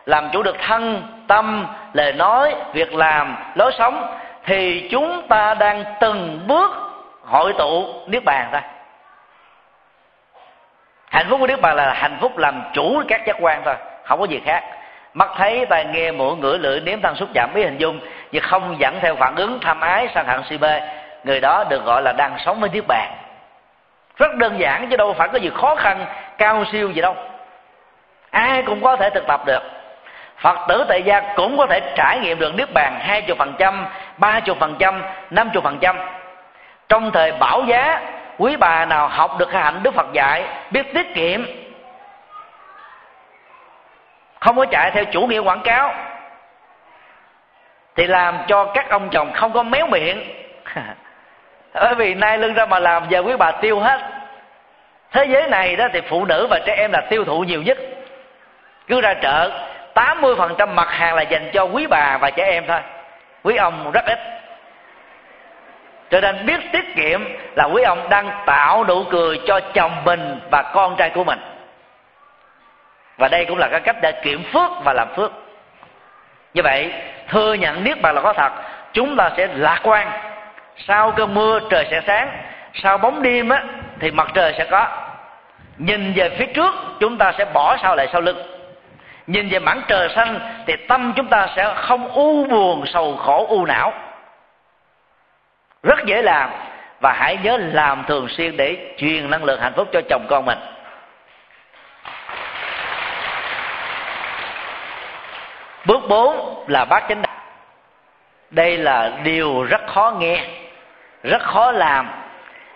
[0.06, 5.84] làm chủ được thân, tâm, lời nói, việc làm, lối sống, thì chúng ta đang
[6.00, 6.72] từng bước
[7.26, 8.62] hội tụ niết bàn thôi.
[11.12, 14.20] hạnh phúc của niết bàn là hạnh phúc làm chủ các giác quan thôi, không
[14.20, 14.64] có gì khác.
[15.14, 18.00] Mắt thấy tai nghe, mũi ngửi, lưỡi nếm, thân xúc chạm biết hình dung,
[18.32, 20.82] nhưng không dẫn theo phản ứng tham ái sang hận, si mê.
[21.24, 23.12] Người đó được gọi là đang sống với niết bàn.
[24.18, 26.06] Rất đơn giản, chứ đâu phải có gì khó khăn,
[26.38, 27.16] cao siêu gì đâu
[28.32, 29.62] ai cũng có thể thực tập được.
[30.38, 33.54] Phật tử tại gia cũng có thể trải nghiệm được niết bàn hai chục phần
[33.60, 33.86] trăm,
[34.18, 35.98] ba chục phần trăm, năm chục phần trăm.
[36.90, 38.02] Trong thời bảo giá,
[38.38, 41.46] quý bà nào học được hạnh đức phật dạy, biết tiết kiệm.
[44.40, 45.94] Không có chạy theo chủ nghĩa quảng cáo.
[47.96, 50.24] Thì làm cho các ông chồng không có méo miệng.
[51.74, 54.02] Bởi vì nay lưng ra mà làm, giờ quý bà tiêu hết.
[55.12, 57.78] Thế giới này đó thì phụ nữ và trẻ em là tiêu thụ nhiều nhất
[58.88, 59.52] cứ ra chợ
[59.96, 62.80] 80% mặt hàng là dành cho quý bà và trẻ em thôi.
[63.44, 64.20] Quý ông rất ít.
[66.10, 67.24] Cho nên biết tiết kiệm
[67.56, 71.40] là quý ông đang tạo nụ cười cho chồng mình và con trai của mình.
[73.18, 75.32] Và đây cũng là cái cách để kiểm phước và làm phước.
[76.54, 76.94] Như vậy
[77.28, 78.52] thừa nhận niết bàn là có thật,
[78.94, 80.12] chúng ta sẽ lạc quan.
[80.78, 82.30] Sau cơn mưa trời sẽ sáng,
[82.74, 83.64] sau bóng đêm á,
[84.00, 84.88] thì mặt trời sẽ có.
[85.78, 88.57] Nhìn về phía trước, chúng ta sẽ bỏ sau lại sau lưng
[89.28, 93.46] nhìn về mảng trời xanh thì tâm chúng ta sẽ không u buồn, sầu khổ,
[93.50, 93.94] u não.
[95.84, 96.50] Rất dễ làm
[97.02, 100.46] và hãy nhớ làm thường xuyên để truyền năng lượng hạnh phúc cho chồng con
[100.46, 100.58] mình.
[105.86, 107.36] Bước bốn là bát chánh đạo.
[108.50, 110.44] Đây là điều rất khó nghe,
[111.24, 112.10] rất khó làm.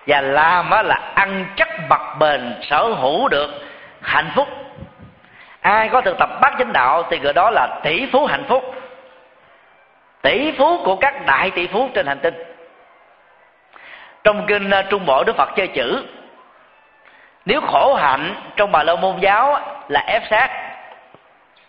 [0.07, 3.49] Và làm á là ăn chắc bậc bền, sở hữu được
[4.01, 4.47] hạnh phúc
[5.61, 8.75] ai có thực tập bát chánh đạo thì người đó là tỷ phú hạnh phúc.
[10.21, 12.33] Tỷ phú của các đại tỷ phú trên hành tinh.
[14.23, 16.05] Trong kinh ờ, trung bộ đức phật chơi chữ,
[17.45, 20.49] nếu khổ hạnh trong bà la môn giáo là ép sát,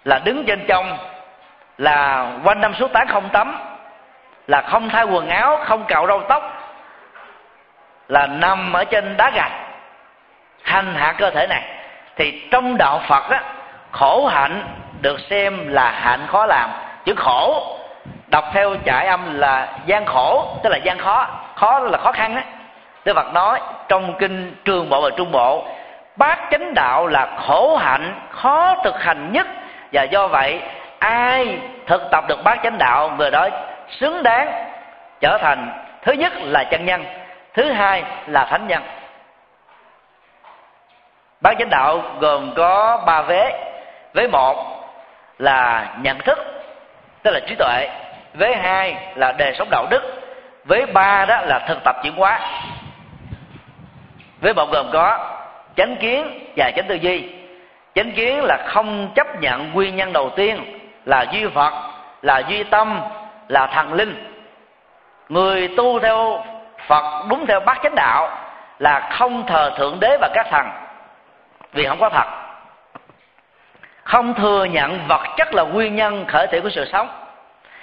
[0.04, 0.98] là đứng trên trong
[1.78, 3.58] là quanh năm suốt tháng không tắm,
[4.46, 6.42] là không thay quần áo, không cạo râu tóc,
[8.08, 9.52] là nằm ở trên đá gạch,
[10.62, 11.62] hành hạ cơ thể này.
[12.16, 13.42] Thì trong đạo phật á
[13.92, 14.64] khổ hạnh
[15.00, 16.70] được xem là hạnh khó làm.
[17.04, 17.76] Chữ khổ,
[18.26, 21.26] đọc theo trải âm là gian khổ, tức là gian khó.
[21.54, 22.44] Khó là khó khăn đấy.
[23.04, 25.64] đức phật nói trong kinh trường bộ và trung bộ,
[26.16, 29.46] bát chánh đạo là khổ hạnh khó thực hành nhất.
[29.92, 30.60] Và do vậy,
[30.98, 33.48] ai thực tập được bát chánh đạo người đó
[33.88, 34.64] xứng đáng
[35.20, 35.72] trở thành
[36.02, 37.04] thứ nhất là chân nhân,
[37.54, 38.82] thứ hai là thánh nhân.
[41.40, 43.71] Bát chánh đạo gồm có ba vế
[44.14, 44.84] với một
[45.38, 46.38] là nhận thức,
[47.22, 47.88] tức là trí tuệ.
[48.34, 50.02] Với hai là đề sống đạo đức.
[50.64, 52.40] Với ba đó là thực tập chuyển hóa.
[54.40, 55.36] Với một gồm có
[55.76, 57.28] chánh kiến và chánh tư duy.
[57.94, 61.72] Chánh kiến là không chấp nhận nguyên nhân đầu tiên là duy phật
[62.22, 63.00] là duy tâm,
[63.48, 64.44] là thần linh.
[65.28, 66.44] Người tu theo
[66.86, 68.38] phật, đúng theo bát chánh đạo
[68.78, 70.66] là không thờ thượng đế và các thần,
[71.72, 72.41] vì không có thật
[74.04, 77.08] không thừa nhận vật chất là nguyên nhân khởi thể của sự sống.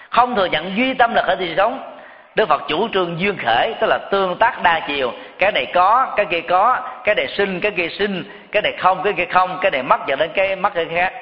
[0.10, 1.96] Không thừa nhận duy tâm là khởi thể sự sống.
[2.36, 5.12] Đức phật chủ trương duyên khởi, tức là tương tác đa chiều.
[5.40, 9.04] Cái này có, cái kia có, cái này sinh, cái kia sinh, cái này không,
[9.04, 11.14] cái kia không, cái này mất dẫn đến cái mất cái khác.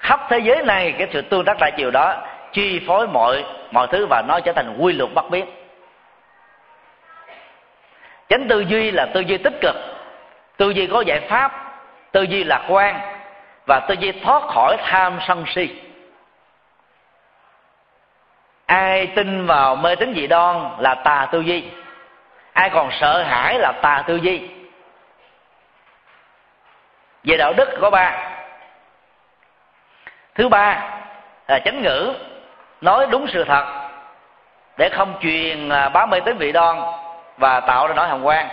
[0.00, 2.16] Khắp thế giới này, cái sự tương tác đa chiều đó
[2.52, 5.46] chi phối mọi mọi thứ và nó trở thành quy luật bất biến.
[8.28, 9.74] Chánh tư duy là tư duy tích cực.
[10.56, 11.52] Tư duy có giải pháp.
[12.12, 13.13] Tư duy lạc quan
[13.66, 15.80] và tư duy thoát khỏi tham sân si.
[18.66, 21.64] Ai tin vào mê tín dị đoan là tà tư duy.
[22.52, 24.48] Ai còn sợ hãi là tà tư duy.
[27.24, 28.30] Về đạo đức có ba.
[30.34, 30.90] Thứ ba
[31.48, 32.14] là chánh ngữ.
[32.80, 33.90] Nói đúng sự thật.
[34.78, 36.80] Để không truyền à, bá mê tín vị đoan
[37.38, 38.48] và tạo ra nỗi hồng quan.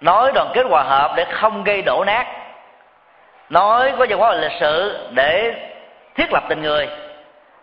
[0.00, 2.43] Nói đoàn kết hòa hợp để không gây đổ nát
[3.50, 5.54] nói có văn hóa và lịch sử để
[6.14, 6.88] thiết lập tình người.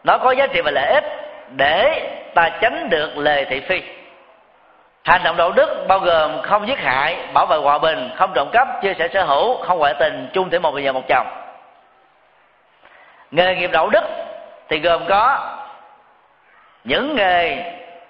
[0.04, 1.04] Nó có giá trị và lợi ích
[1.50, 3.82] để ta tránh được lề thị phi.
[5.04, 8.48] Hành động đạo đức bao gồm không giết hại, bảo vệ hòa bình, không trộm
[8.52, 11.28] cắp, chia sẻ sở hữu, không ngoại tình, chung thể một người vợ một chồng.
[13.32, 14.04] Nghề nghiệp đạo đức
[14.70, 15.40] thì gồm có
[16.84, 17.58] những nghề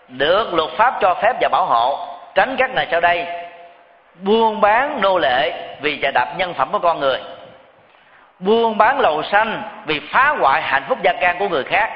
[0.08, 3.28] được luật pháp cho phép và bảo hộ, tránh các nghề sau đây
[4.16, 7.20] buôn bán nô lệ vì chà đạp nhân phẩm của con người
[8.42, 11.90] buôn bán lầu xanh vì phá hoại hạnh phúc gia can của người khác.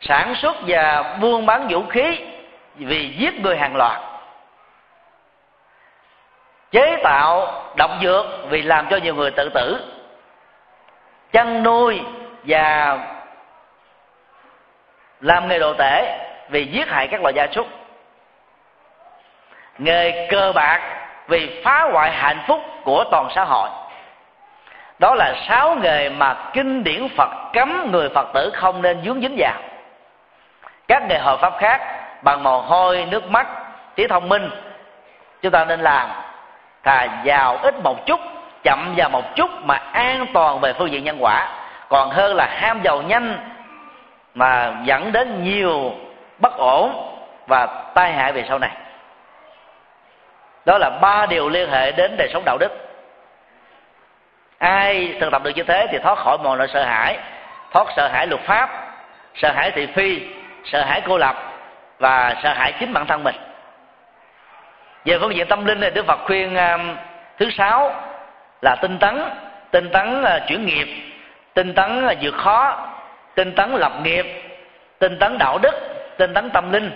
[0.00, 2.18] Sản xuất và buôn bán vũ khí
[2.74, 4.00] vì giết người hàng loạt.
[6.70, 9.92] Chế tạo độc dược vì làm cho nhiều người tự tử.
[11.32, 12.02] Chăn nuôi
[12.44, 12.98] và
[15.20, 16.18] làm nghề đồ tể
[16.48, 17.66] vì giết hại các loài gia súc.
[19.78, 20.80] Nghề cơ bạc
[21.28, 23.68] vì phá hoại hạnh phúc của toàn xã hội
[25.02, 29.20] đó là sáu nghề mà kinh điển phật cấm người phật tử không nên dướng
[29.20, 29.54] dính vào.
[30.88, 31.80] Các nghề hợp pháp khác,
[32.22, 33.46] bằng mồ hôi, nước mắt
[33.96, 34.50] trí thông minh,
[35.42, 36.08] chúng ta nên làm
[36.82, 38.20] thà giàu ít một chút,
[38.62, 41.48] chậm vào một chút mà an toàn về phương diện nhân quả.
[41.88, 43.36] Còn hơn là ham giàu nhanh
[44.34, 45.92] mà dẫn đến nhiều
[46.38, 47.14] bất ổn
[47.46, 48.70] và tai hại về sau này.
[50.66, 52.91] Đó là ba điều liên hệ đến đời sống đạo đức
[54.62, 57.18] ai thực tập được như thế thì thoát khỏi mọi loại sợ hãi.
[57.72, 58.70] Thoát sợ hãi luật pháp
[59.34, 60.20] sợ hãi thị phi
[60.64, 61.36] sợ hãi cô lập
[61.98, 63.34] và sợ hãi chính bản thân mình.
[65.04, 66.96] Về phương diện tâm linh này đức phật khuyên um,
[67.38, 67.94] thứ sáu
[68.62, 69.22] là tinh tấn.
[69.70, 70.88] Tinh tấn uh, chuyển nghiệp.
[71.54, 72.88] Tinh tấn uh, vượt khó.
[73.34, 74.26] Tinh tấn lập nghiệp.
[74.98, 75.74] Tinh tấn đạo đức.
[76.18, 76.90] Tinh tấn tâm linh.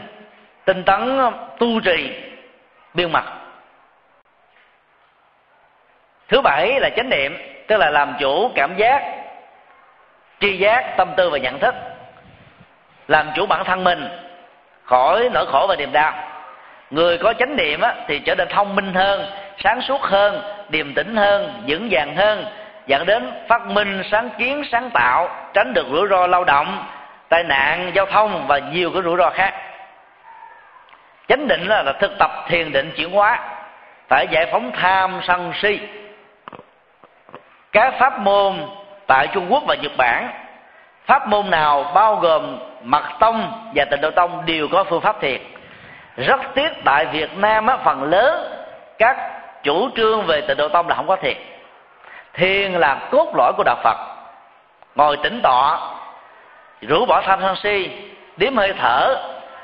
[0.64, 2.22] Tinh tấn uh, tu trì
[2.94, 3.24] biên mặt.
[6.28, 9.02] thứ bảy là chánh niệm tức là làm chủ cảm giác
[10.40, 11.74] tri giác tâm tư và nhận thức.
[13.08, 14.08] Làm chủ bản thân mình
[14.84, 16.12] khỏi nỗi khổ và niềm đau.
[16.90, 20.94] Người có chánh niệm á, thì trở nên thông minh hơn sáng suốt hơn điềm
[20.94, 22.46] tĩnh hơn vững vàng hơn.
[22.86, 26.84] Dẫn đến phát minh sáng kiến sáng tạo tránh được rủi ro lao động
[27.28, 29.54] tai nạn giao thông và nhiều cái rủi ro khác.
[31.28, 33.38] Chánh định là, là thực tập thiền định chuyển hóa
[34.08, 35.80] phải giải phóng tham sân si
[37.76, 38.54] các pháp môn
[39.06, 40.28] tại trung quốc và nhật bản
[41.06, 45.20] pháp môn nào bao gồm mật tông và tịnh độ tông đều có phương pháp
[45.20, 45.40] thiền
[46.16, 48.52] rất tiếc tại việt nam á, phần lớn
[48.98, 49.16] các
[49.62, 51.36] chủ trương về tịnh độ tông là không có thiền
[52.34, 53.96] thiền là cốt lõi của đạo phật.
[54.94, 55.78] Ngồi tĩnh tọa
[56.80, 57.90] rũ bỏ tham sân si
[58.36, 59.16] điếm hơi thở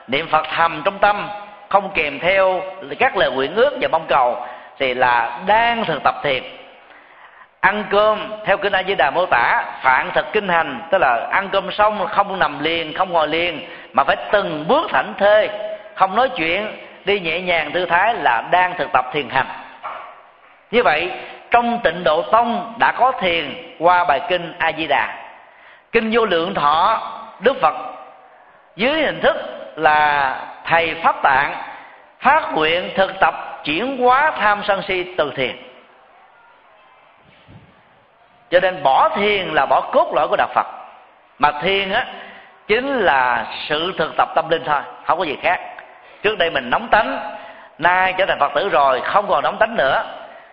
[0.08, 1.28] niệm phật thầm trong tâm
[1.68, 2.62] không kèm theo
[2.98, 4.46] các lời nguyện ước và mong cầu
[4.78, 6.42] thì là đang thực tập thiền
[7.62, 11.28] ăn cơm, theo kinh a di đà mô tả phạn thực kinh hành, tức là
[11.30, 15.50] ăn cơm xong không nằm liền, không ngồi liền, mà phải từng bước thảnh thơi
[15.94, 19.46] không nói chuyện, đi nhẹ nhàng tư thái là đang thực tập thiền hành.
[20.70, 21.10] Như vậy,
[21.50, 25.08] trong tịnh độ tông đã có thiền qua bài kinh a di đà
[25.92, 27.02] kinh vô lượng thọ,
[27.40, 27.74] đức phật,
[28.76, 29.36] dưới hình thức
[29.76, 31.54] là thầy pháp tạng
[32.18, 35.71] phát nguyện thực tập chuyển hóa tham sân si từ thiền
[38.52, 40.66] cho nên bỏ thiền là bỏ cốt lõi của đạo phật.
[41.38, 42.06] Mà thiền á,
[42.68, 45.60] chính là sự thực tập tâm linh thôi, không có gì khác.
[46.22, 47.36] Trước đây mình nóng tánh,
[47.78, 50.04] nay trở thành phật tử rồi, không còn nóng tánh nữa.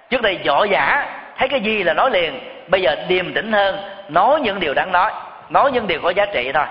[0.09, 1.05] Trước đây vội vã
[1.37, 4.91] thấy cái gì là nói liền, bây giờ điềm tĩnh hơn, nói những điều đáng
[4.91, 5.11] nói
[5.49, 6.65] nói những điều có giá trị thôi.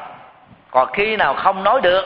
[0.70, 2.04] Còn khi nào không nói được,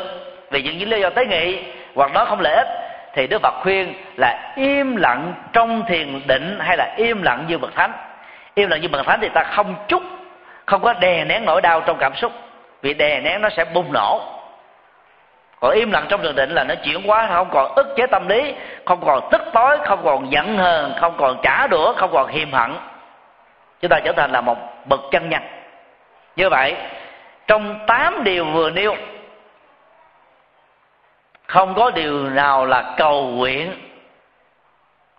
[0.51, 1.59] vì những lý do tế nghị,
[1.95, 2.69] hoặc nói không lợi ích,
[3.15, 7.59] thì đức phật khuyên là im lặng trong thiền định hay là im lặng như
[7.59, 7.93] bậc thánh
[8.55, 10.03] im lặng như bằng thánh thì ta không chút,
[10.67, 12.33] không có đè nén nỗi đau trong cảm xúc.
[12.83, 14.21] Vì đè nén nó sẽ bùng nổ.
[15.61, 18.29] Còn im lặng trong thiền định là nó chuyển hóa, không còn ức chế tâm
[18.29, 18.55] lý,
[18.85, 22.53] không còn tức tối, không còn giận hờn, không còn trả đũa, không còn hiềm
[22.53, 22.75] hận
[23.83, 25.43] chúng ta trở thành là một bậc chân nhân
[26.37, 26.77] như vậy,
[27.47, 28.97] trong tám điều vừa nêu,
[31.47, 33.91] không có điều nào là cầu nguyện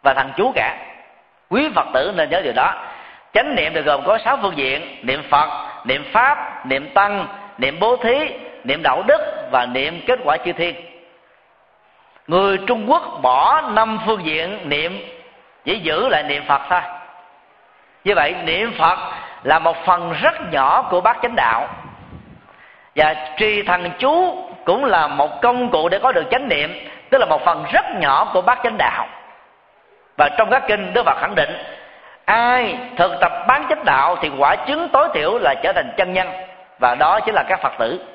[0.04, 0.78] và thằng chú cả.
[1.50, 2.74] Quý phật tử nên nhớ điều đó
[3.34, 5.50] chánh niệm được gồm có sáu phương diện niệm phật,
[5.86, 7.28] niệm pháp, niệm tăng,
[7.58, 8.30] niệm bố thí,
[8.64, 10.76] niệm đạo đức và niệm kết quả chư thiên.
[12.28, 15.06] Người trung quốc bỏ năm phương diện niệm
[15.66, 16.82] chỉ giữ lại niệm phật thôi.
[18.04, 19.00] Như vậy, niệm phật
[19.44, 21.68] là một phần rất nhỏ của bát chánh đạo.
[22.96, 27.18] Và trì thần chú cũng là một công cụ để có được chánh niệm, tức
[27.18, 29.08] là một phần rất nhỏ của bát chánh đạo.
[30.18, 31.50] Và trong các kinh, đức phật khẳng định
[32.26, 36.14] ai thực tập bán chánh đạo thì quả chứng tối thiểu là trở thành chân
[36.14, 36.32] nhân,
[36.80, 38.06] và đó chính là các phật tử.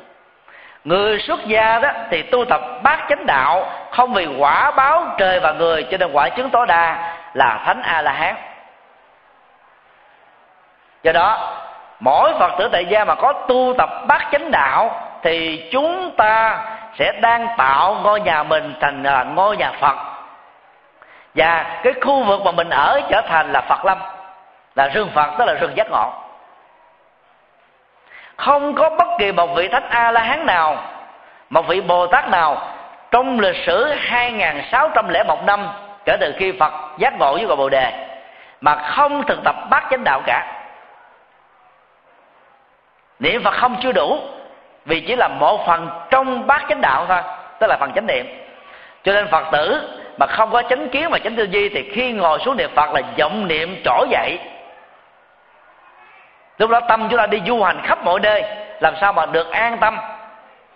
[0.84, 5.40] Người xuất gia đó thì tu tập bát chánh đạo không vì quả báo trời
[5.40, 8.34] và người, cho nên quả chứng tối đa là thánh a la hán
[11.02, 11.54] do đó,
[12.00, 16.58] mỗi phật tử tại gia mà có tu tập bát chánh đạo thì chúng ta
[16.98, 19.96] sẽ đang tạo ngôi nhà mình thành à, ngôi nhà phật
[21.38, 23.98] và cái khu vực mà mình ở trở thành là phật lâm,
[24.74, 26.12] là rừng phật, tức là rừng giác ngộ.
[28.36, 30.76] Không có bất kỳ một vị thánh a la hán nào,
[31.50, 32.56] một vị bồ tát nào
[33.10, 35.68] trong lịch sử 2601 năm
[36.04, 37.92] kể từ khi Phật giác ngộ với gọi Bồ đề
[38.60, 40.46] mà không thực tập bát chánh đạo cả.
[43.18, 44.18] Niệm Phật không chưa đủ,
[44.84, 47.22] vì chỉ là một phần trong bát chánh đạo thôi,
[47.60, 48.26] tức là phần chánh niệm.
[49.02, 52.12] Cho nên Phật tử mà không có chánh kiến và chánh tư duy thì khi
[52.12, 54.38] ngồi xuống niệm phật là vọng niệm trỗi dậy.
[56.58, 58.44] Lúc đó tâm chúng ta đi du hành khắp mọi nơi,
[58.80, 59.98] làm sao mà được an tâm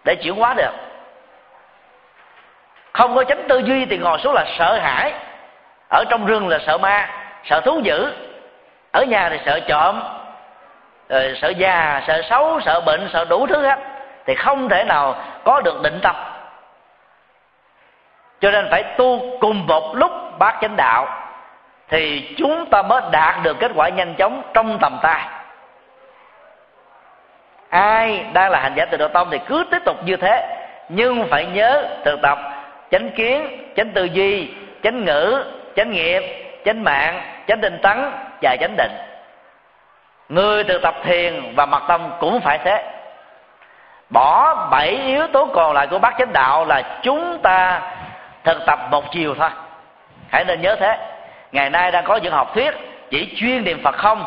[0.04, 0.72] để chuyển hóa được?
[2.92, 5.12] Không có chánh tư duy thì ngồi xuống là sợ hãi.
[5.88, 7.08] Ở trong rừng là sợ ma,
[7.44, 8.12] sợ thú dữ.
[8.92, 10.02] Ở nhà thì sợ trộm,
[11.08, 13.78] rồi sợ già, sợ xấu, sợ bệnh, sợ đủ thứ hết.
[14.26, 15.14] Thì không thể nào
[15.44, 16.16] có được định tâm
[18.42, 21.06] cho nên phải tu cùng một lúc bát chánh đạo
[21.88, 25.20] thì chúng ta mới đạt được kết quả nhanh chóng trong tầm tay.
[27.68, 31.28] Ai đang là hành giả từ độ tông thì cứ tiếp tục như thế, nhưng
[31.30, 32.38] phải nhớ thực tập
[32.90, 34.50] chánh kiến, chánh tư duy,
[34.82, 35.44] chánh ngữ,
[35.76, 36.22] chánh nghiệp,
[36.64, 38.10] chánh mạng, chánh tinh tấn
[38.42, 38.92] và chánh định.
[40.28, 42.84] Người thực tập thiền và mật tâm cũng phải thế.
[44.10, 47.80] Bỏ bảy yếu tố còn lại của bát chánh đạo là chúng ta
[48.44, 49.50] thực tập một chiều thôi.
[50.30, 50.98] Hãy nên nhớ thế.
[51.52, 52.74] Ngày nay đang có những học thuyết,
[53.10, 54.24] chỉ chuyên niệm phật không,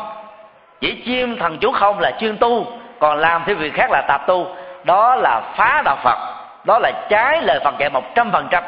[0.80, 2.66] chỉ chuyên thần chú không là chuyên tu,
[2.98, 4.56] còn làm theo việc khác là tạp tu.
[4.84, 6.18] Đó là phá đạo phật,
[6.64, 8.64] đó là trái lời phật dạy một trăm phần trăm.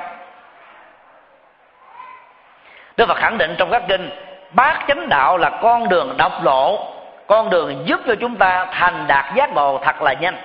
[2.96, 4.10] Đức phật khẳng định trong các kinh,
[4.50, 6.94] bát chánh đạo là con đường độc lộ,
[7.26, 10.36] con đường giúp cho chúng ta thành đạt giác ngộ thật là nhanh,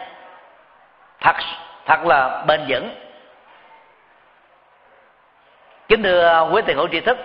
[1.21, 1.35] thật
[1.85, 2.89] thật là bền vững
[5.87, 7.17] kính thưa quý tiền hữu tri thức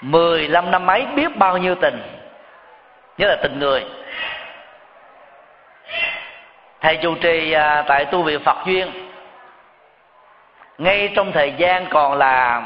[0.00, 2.02] 15 năm mấy biết bao nhiêu tình,
[3.18, 3.84] nhất là tình người.
[6.80, 8.92] Thầy chủ trì à, tại tu viện phật duyên,
[10.78, 12.62] ngay trong thời gian còn là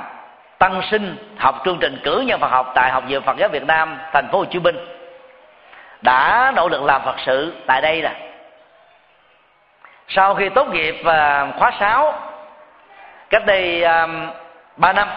[0.58, 3.66] tăng sinh học chương trình cử nhân Phật học tại học viện Phật giáo Việt
[3.66, 4.76] Nam, thành phố Hồ Chí Minh,
[6.02, 8.12] đã nỗ lực làm Phật sự tại đây nè.
[10.08, 12.29] Sau khi tốt nghiệp à, khóa 6
[13.30, 14.26] cách đây um,
[14.76, 15.08] 3 năm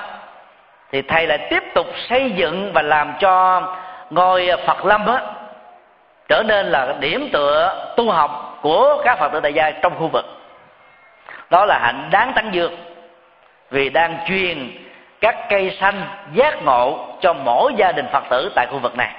[0.92, 3.62] thì thầy lại tiếp tục xây dựng và làm cho
[4.10, 5.22] ngôi Phật Lâm á,
[6.30, 10.08] trở nên là điểm tựa tu học của các Phật tử đại gia trong khu
[10.08, 10.26] vực.
[11.50, 12.72] Đó là hạnh đáng tán dược
[13.72, 14.72] vì đang truyền
[15.22, 16.02] các cây xanh
[16.34, 19.10] giác ngộ cho mỗi gia đình phật tử tại khu vực này.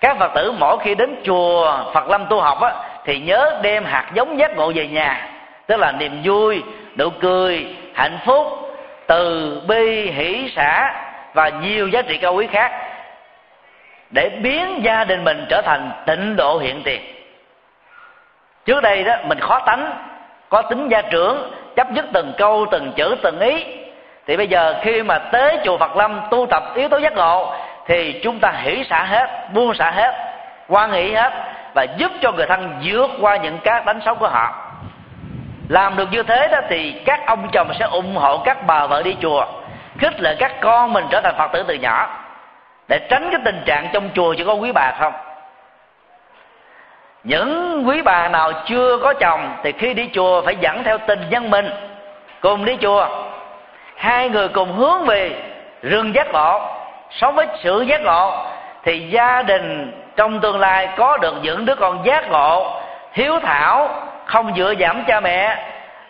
[0.00, 2.72] Các phật tử mỗi khi đến chùa phật lâm tu học á,
[3.04, 5.28] thì nhớ đem hạt giống giác ngộ về nhà
[5.66, 6.62] tức là niềm vui
[6.96, 8.46] nụ cười, hạnh phúc,
[9.06, 10.94] từ bi, hỷ xã
[11.34, 12.72] và nhiều giá trị cao quý khác
[14.10, 17.00] để biến gia đình mình trở thành tịnh độ hiện tiền.
[18.64, 19.92] Trước đây đó, mình khó tánh,
[20.48, 23.64] có tính gia trưởng, chấp dứt từng câu, từng chữ, từng ý.
[24.26, 27.54] Thì bây giờ khi mà tới chùa Phật Lâm tu tập yếu tố giác ngộ,
[27.86, 30.14] thì chúng ta hỷ xả hết, buông xả hết
[30.68, 31.32] quan nghĩ hết
[31.74, 34.63] và giúp cho người thân vượt qua những các đánh xấu của họ
[35.68, 39.02] làm được như thế đó thì các ông chồng sẽ ủng hộ các bà vợ
[39.02, 39.46] đi chùa,
[39.98, 42.08] khích lệ các con mình trở thành phật tử từ nhỏ,
[42.88, 45.12] để tránh cái tình trạng trong chùa chỉ có quý bà không.
[47.24, 51.20] Những quý bà nào chưa có chồng thì khi đi chùa phải dẫn theo tình
[51.30, 51.70] nhân mình
[52.40, 53.08] cùng đi chùa.
[53.96, 55.42] Hai người cùng hướng về
[55.82, 56.60] rừng giác ngộ,
[57.10, 58.46] sống với sự giác ngộ,
[58.82, 62.80] thì gia đình trong tương lai có được những đứa con giác ngộ,
[63.12, 63.90] hiếu thảo
[64.24, 65.56] không dựa dẫm cha mẹ,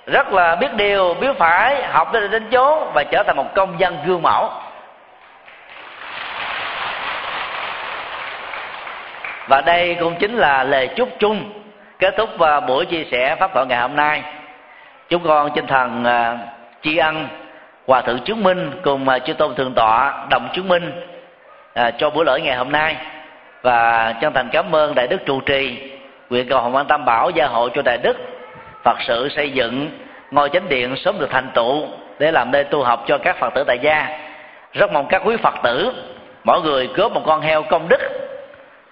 [0.06, 3.80] rất là biết điều, biết phải, học đến đến chốn và trở thành một công
[3.80, 4.50] dân gương mẫu.
[9.48, 11.52] Và đây cũng chính là lời chúc chung
[11.98, 12.30] kết thúc
[12.66, 14.22] buổi chia sẻ pháp thoại ngày hôm nay.
[15.08, 16.38] Chúng con chân thần à,
[16.82, 17.28] tri ân
[17.86, 20.92] hòa thượng chứng minh cùng à, chư tôn thượng tọa đồng chứng minh
[21.74, 22.96] à, cho buổi lễ ngày hôm nay.
[23.62, 25.90] Và chân thành cảm ơn đại đức trụ trì
[26.34, 28.16] nguyện cầu hồng an tam bảo gia hộ cho đại đức.
[28.84, 29.98] Phật sự xây dựng
[30.30, 31.86] ngôi chánh điện sớm được thành tựu
[32.18, 34.18] để làm nơi tu học cho các phật tử tại gia.
[34.72, 35.92] Rất mong các quý phật tử,
[36.44, 38.00] mỗi người góp một con heo công đức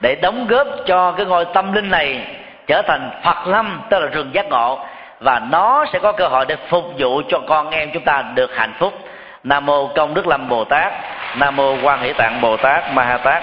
[0.01, 2.20] để đóng góp cho cái ngôi tâm linh này
[2.66, 4.78] trở thành phật lâm, tức là rừng giác ngộ,
[5.20, 8.56] và nó sẽ có cơ hội để phục vụ cho con em chúng ta được
[8.56, 8.93] hạnh phúc.
[9.44, 10.93] Nam mô công đức lâm bồ tát,
[11.36, 13.43] nam mô quan hỷ tạng bồ tát ma ha tát.